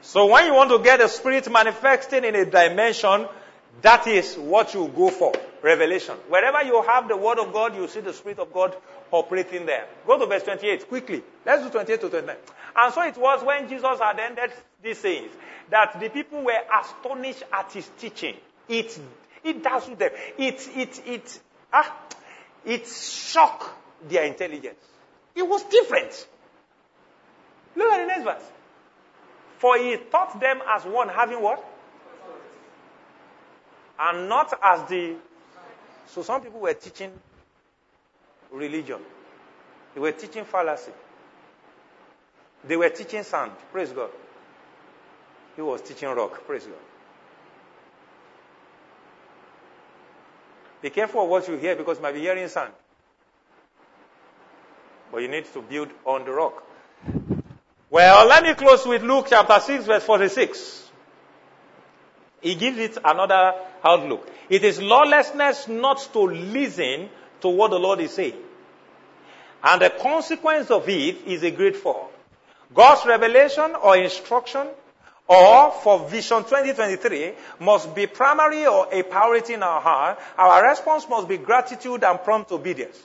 [0.00, 3.26] So when you want to get the Spirit manifesting in a dimension,
[3.82, 5.32] that is what you go for.
[5.60, 6.14] Revelation.
[6.28, 8.76] Wherever you have the Word of God, you see the Spirit of God
[9.10, 9.86] operating there.
[10.06, 11.22] Go to verse 28 quickly.
[11.44, 12.36] Let's do 28 to 29.
[12.76, 14.52] And so it was when Jesus had ended
[14.82, 15.32] these sayings
[15.70, 18.36] that the people were astonished at his teaching.
[18.68, 18.98] It,
[19.48, 20.10] it dazzled them.
[20.36, 21.40] It, it, it
[21.72, 21.94] Ah,
[22.64, 23.68] it shocked
[24.08, 24.78] their intelligence.
[25.34, 26.26] It was different.
[27.76, 28.50] Look at the next verse.
[29.58, 31.64] For he taught them as one having what?
[33.98, 35.16] And not as the.
[36.06, 37.12] So some people were teaching
[38.50, 39.00] religion.
[39.94, 40.92] They were teaching fallacy.
[42.64, 43.52] They were teaching sand.
[43.72, 44.10] Praise God.
[45.56, 46.46] He was teaching rock.
[46.46, 46.87] Praise God.
[50.80, 52.72] Be careful of what you hear because you might be hearing sand.
[55.10, 56.62] But you need to build on the rock.
[57.90, 60.90] Well, let me close with Luke chapter 6 verse 46.
[62.40, 64.30] He gives it another outlook.
[64.48, 67.08] It is lawlessness not to listen
[67.40, 68.36] to what the Lord is saying.
[69.62, 72.10] And the consequence of it is a great fall.
[72.72, 74.68] God's revelation or instruction
[75.28, 80.18] or for Vision 2023 must be primary or a priority in our heart.
[80.38, 82.98] Our response must be gratitude and prompt obedience.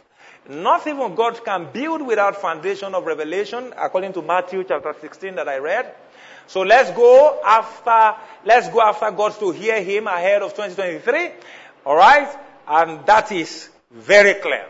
[0.48, 5.48] Not even God can build without foundation of revelation, according to Matthew chapter 16 that
[5.48, 5.94] I read.
[6.48, 11.32] So let's go after, let's go after God to hear Him ahead of 2023.
[11.86, 12.30] Alright?
[12.68, 14.66] And that is very clear.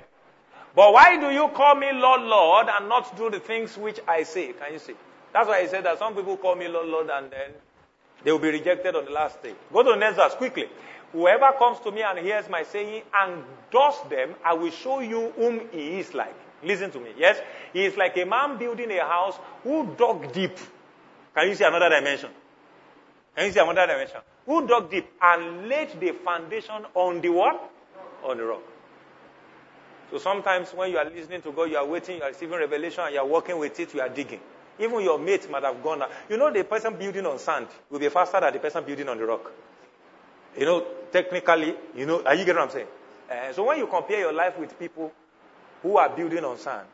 [0.75, 4.23] But why do you call me Lord, Lord, and not do the things which I
[4.23, 4.53] say?
[4.53, 4.93] Can you see?
[5.33, 7.51] That's why I said that some people call me Lord, Lord, and then
[8.23, 9.53] They will be rejected on the last day.
[9.71, 10.69] Go to the next verse quickly.
[11.11, 15.31] Whoever comes to me and hears my saying and does them, I will show you
[15.35, 16.35] whom he is like.
[16.63, 17.11] Listen to me.
[17.17, 17.39] Yes?
[17.73, 20.57] He is like a man building a house who dug deep.
[21.35, 22.29] Can you see another dimension?
[23.35, 24.21] Can you see another dimension?
[24.45, 27.71] Who dug deep and laid the foundation on the what?
[28.23, 28.61] On the rock.
[30.11, 33.03] So sometimes when you are listening to God, you are waiting, you are receiving revelation,
[33.03, 34.39] and you are working with it, you are digging.
[34.79, 36.03] Even your mate might have gone.
[36.29, 39.17] You know, the person building on sand will be faster than the person building on
[39.17, 39.51] the rock.
[40.57, 42.87] You know, technically, you know, are you getting what I'm saying?
[43.29, 45.11] Uh, so when you compare your life with people
[45.81, 46.87] who are building on sand,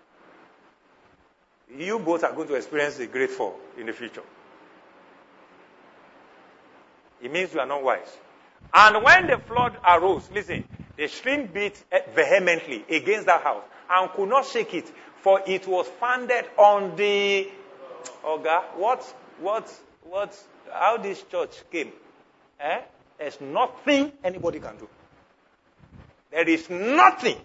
[1.77, 4.23] you both are going to experience a great fall in the future.
[7.21, 8.17] It means you are not wise.
[8.73, 10.63] And when the flood arose, listen,
[10.95, 11.83] the stream beat
[12.15, 17.49] vehemently against that house and could not shake it, for it was founded on the.
[18.23, 19.03] Oga, what,
[19.39, 19.73] what,
[20.03, 20.37] what,
[20.71, 21.91] how this church came?
[22.59, 22.81] Eh?
[23.17, 24.87] There's nothing anybody can do.
[26.31, 27.37] There is nothing.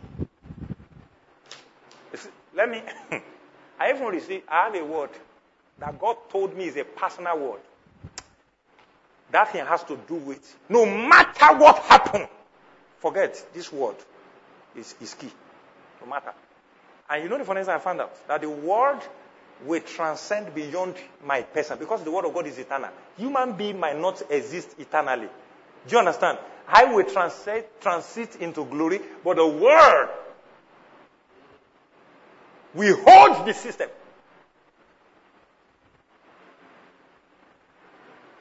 [2.54, 2.82] Let me.
[3.80, 4.44] I even received.
[4.48, 5.10] I have a word
[5.78, 7.60] that God told me is a personal word.
[9.32, 12.28] That thing has to do with no matter what happened.
[12.98, 13.96] Forget this word
[14.76, 15.30] is, is key.
[16.00, 16.32] No matter.
[17.10, 19.00] And you know the funny thing I found out that the word
[19.64, 20.94] will transcend beyond
[21.24, 22.90] my person because the word of God is eternal.
[23.16, 25.28] Human being might not exist eternally.
[25.86, 26.38] Do you understand?
[26.66, 30.08] I will transit, transit into glory, but the word
[32.74, 33.88] we hold the system.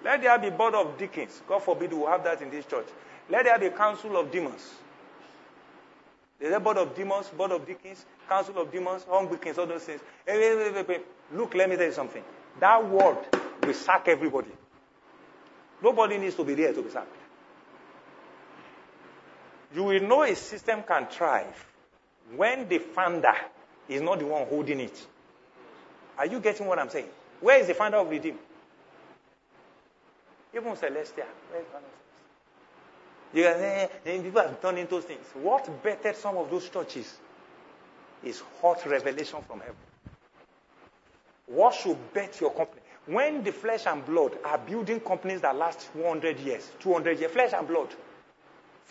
[0.04, 1.42] Let there be board of deacons.
[1.48, 2.88] God forbid we have that in this church.
[3.30, 4.74] Let there be council of demons.
[6.44, 9.84] There's a board of demons, board of deacons, council of demons, hungry kings, all those
[9.84, 10.02] things.
[11.34, 12.22] Look, let me tell you something.
[12.60, 13.16] That word
[13.64, 14.52] will sack everybody.
[15.82, 17.16] Nobody needs to be there to be sacked.
[19.74, 21.66] You will know a system can thrive
[22.36, 23.36] when the founder
[23.88, 25.02] is not the one holding it.
[26.18, 27.08] Are you getting what I'm saying?
[27.40, 28.38] Where is the founder of Redeem?
[30.54, 31.24] Even Celestia.
[31.50, 31.68] Where is
[33.34, 33.90] you can say,
[34.22, 35.26] people have turned into things.
[35.34, 37.18] What bettered some of those churches
[38.24, 39.76] is hot revelation from heaven.
[41.48, 42.82] What should bet your company?
[43.06, 47.52] When the flesh and blood are building companies that last 100 years, 200 years, flesh
[47.54, 47.90] and blood,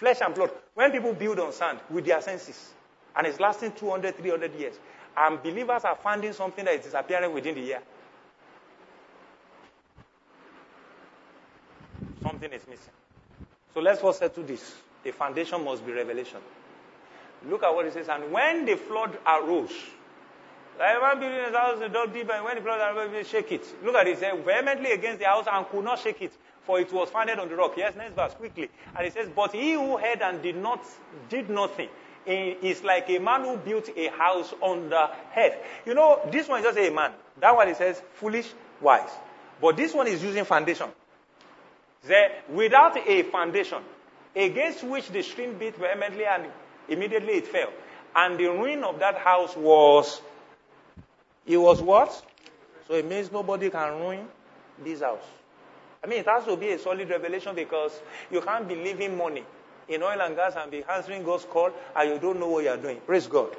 [0.02, 0.50] Flesh and blood.
[0.74, 2.72] When people build on sand with their senses,
[3.14, 4.74] and it's lasting 200, 300 years,
[5.16, 7.82] and believers are finding something that is disappearing within the year.
[12.22, 12.92] Something is missing.
[13.74, 14.74] So let's first settle this.
[15.02, 16.38] The foundation must be revelation.
[17.48, 18.08] Look at what it says.
[18.08, 19.72] And when the flood arose,
[20.78, 23.66] like one building his house, dug deep, and when the flood arose, shake it.
[23.84, 24.12] Look at it.
[24.12, 26.32] It said, vehemently against the house and could not shake it
[26.64, 27.74] for it was founded on the rock.
[27.76, 28.70] Yes, next verse, quickly.
[28.96, 30.84] And it says, But he who heard and did not
[31.28, 31.88] did nothing
[32.26, 35.58] is like a man who built a house on the head.
[35.84, 37.12] You know, this one is just a man.
[37.40, 39.10] That one it says foolish, wise.
[39.60, 40.88] But this one is using foundation.
[42.04, 43.78] There, without a foundation,
[44.34, 46.46] against which the stream beat vehemently and
[46.88, 47.72] immediately it fell.
[48.14, 50.20] And the ruin of that house was,
[51.46, 52.10] it was what?
[52.88, 54.26] So it means nobody can ruin
[54.84, 55.22] this house.
[56.04, 57.92] I mean, it has to be a solid revelation because
[58.30, 59.44] you can't be leaving money
[59.88, 62.70] in oil and gas and be answering God's call and you don't know what you
[62.70, 63.00] are doing.
[63.06, 63.54] Praise God.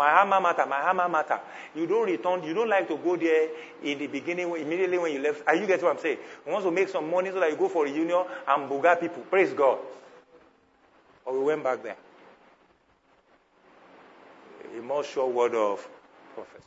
[0.00, 1.38] My hammer matter, my hammer matter.
[1.74, 3.50] You don't return, you don't like to go there
[3.82, 5.42] in the beginning, immediately when you left.
[5.46, 6.16] Are you get what I'm saying?
[6.46, 8.98] You want to make some money so that you go for a union and buga
[8.98, 9.22] people.
[9.24, 9.78] Praise God.
[11.26, 11.98] Or we went back there.
[14.74, 15.86] A more sure word of
[16.34, 16.64] prophecy.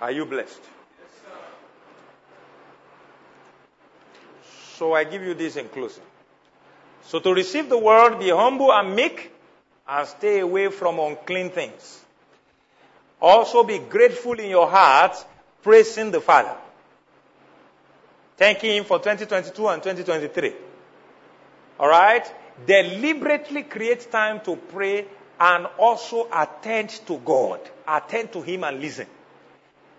[0.00, 0.75] Are you blessed?
[4.78, 6.02] So I give you this in closing.
[7.04, 9.32] So to receive the word, be humble and meek
[9.88, 12.04] and stay away from unclean things.
[13.20, 15.16] Also be grateful in your heart,
[15.62, 16.54] praising the Father.
[18.36, 20.52] Thanking Him for 2022 and 2023.
[21.80, 22.32] Alright?
[22.66, 25.06] Deliberately create time to pray
[25.38, 27.60] and also attend to God.
[27.88, 29.06] Attend to Him and listen.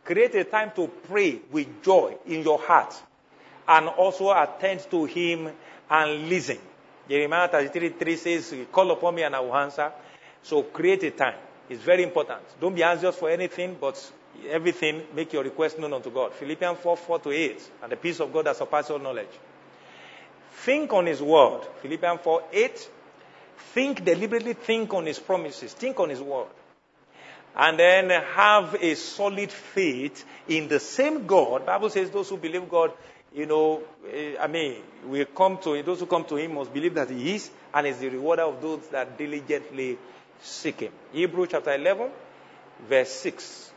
[0.03, 2.95] Create a time to pray with joy in your heart
[3.67, 5.49] and also attend to Him
[5.89, 6.57] and listen.
[7.09, 9.91] Jeremiah 33 3 says, Call upon me and I will answer.
[10.43, 11.35] So create a time.
[11.69, 12.41] It's very important.
[12.59, 14.11] Don't be anxious for anything, but
[14.47, 16.33] everything, make your request known unto God.
[16.33, 17.71] Philippians 4 4 to 8.
[17.83, 19.27] And the peace of God that surpasses all knowledge.
[20.51, 21.61] Think on His word.
[21.81, 22.89] Philippians 4 8.
[23.57, 26.47] Think deliberately, think on his promises, think on his word.
[27.55, 31.65] And then have a solid faith in the same God.
[31.65, 32.91] Bible says those who believe God,
[33.33, 34.75] you know, eh, I mean,
[35.07, 37.99] we come to those who come to him must believe that he is and is
[37.99, 39.97] the rewarder of those that diligently
[40.41, 40.91] seek him.
[41.11, 42.09] Hebrew chapter 11,
[42.87, 43.71] verse 6.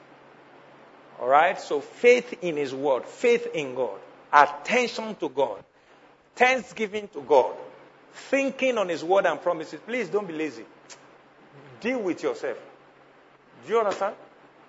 [1.20, 1.60] All right?
[1.60, 3.98] So faith in his word, faith in God,
[4.32, 5.62] attention to God,
[6.35, 7.55] thanksgiving to God,
[8.12, 9.81] thinking on his word and promises.
[9.86, 10.64] Please don't be lazy.
[11.81, 12.59] Deal with yourself.
[13.66, 14.14] Do you understand?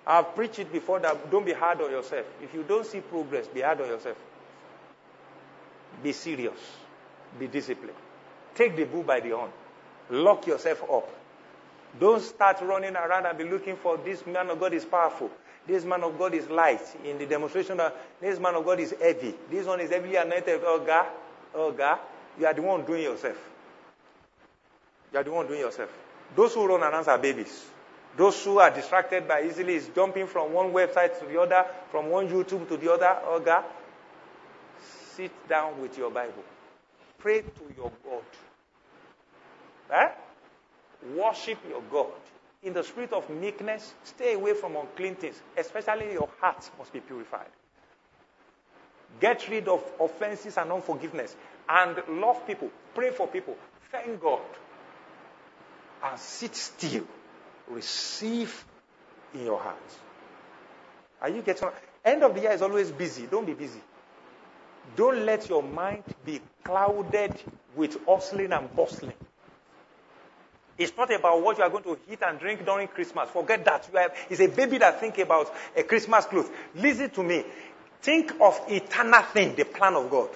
[0.06, 2.26] I've preached it before that don't be hard on yourself.
[2.42, 4.16] If you don't see progress, be hard on yourself.
[6.02, 6.58] Be serious.
[7.38, 7.96] Be disciplined.
[8.54, 9.50] Take the bull by the horn.
[10.10, 11.08] Lock yourself up.
[11.98, 15.30] Don't start running around and be looking for this man of God is powerful.
[15.66, 16.82] This man of God is light.
[17.04, 19.34] In the demonstration, that this man of God is heavy.
[19.50, 20.60] This one is heavily anointed.
[20.64, 21.06] Oh God,
[21.54, 21.98] oh God,
[22.38, 23.36] you are the one doing yourself.
[25.12, 25.90] You are the one doing yourself.
[26.34, 27.66] Those who run around are babies.
[28.16, 32.10] Those who are distracted by easily is jumping from one website to the other, from
[32.10, 33.18] one YouTube to the other.
[33.24, 33.64] Oh God,
[35.16, 36.44] sit down with your Bible.
[37.18, 38.22] Pray to your God.
[39.90, 40.08] Eh?
[41.16, 42.12] Worship your God.
[42.62, 47.00] In the spirit of meekness, stay away from unclean things, especially your heart must be
[47.00, 47.48] purified.
[49.20, 51.36] Get rid of offenses and unforgiveness.
[51.68, 52.70] And love people.
[52.94, 53.56] Pray for people.
[53.90, 54.40] Thank God.
[56.02, 57.04] And sit still.
[57.68, 58.64] Receive
[59.34, 59.76] in your heart.
[61.20, 61.68] Are you getting?
[62.04, 63.26] End of the year is always busy.
[63.26, 63.80] Don't be busy.
[64.96, 67.34] Don't let your mind be clouded
[67.74, 69.14] with hustling and bustling.
[70.78, 73.28] It's not about what you are going to eat and drink during Christmas.
[73.30, 73.88] Forget that.
[73.92, 76.50] You have, it's a baby that think about a Christmas clothes.
[76.74, 77.44] Listen to me.
[78.00, 80.28] Think of eternal thing, the plan of God,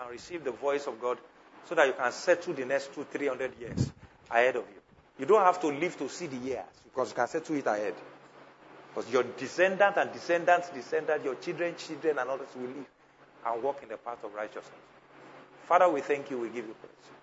[0.00, 1.18] and receive the voice of God
[1.64, 3.90] so that you can settle the next two, three hundred years
[4.30, 4.80] ahead of you.
[5.18, 7.94] You don't have to live to see the years because you can settle it ahead.
[8.94, 12.86] Because your descendant and descendants, descendants, your children, children, and others will live
[13.46, 14.66] and walk in the path of righteousness.
[15.66, 16.38] Father, we thank you.
[16.38, 17.19] We give you praise.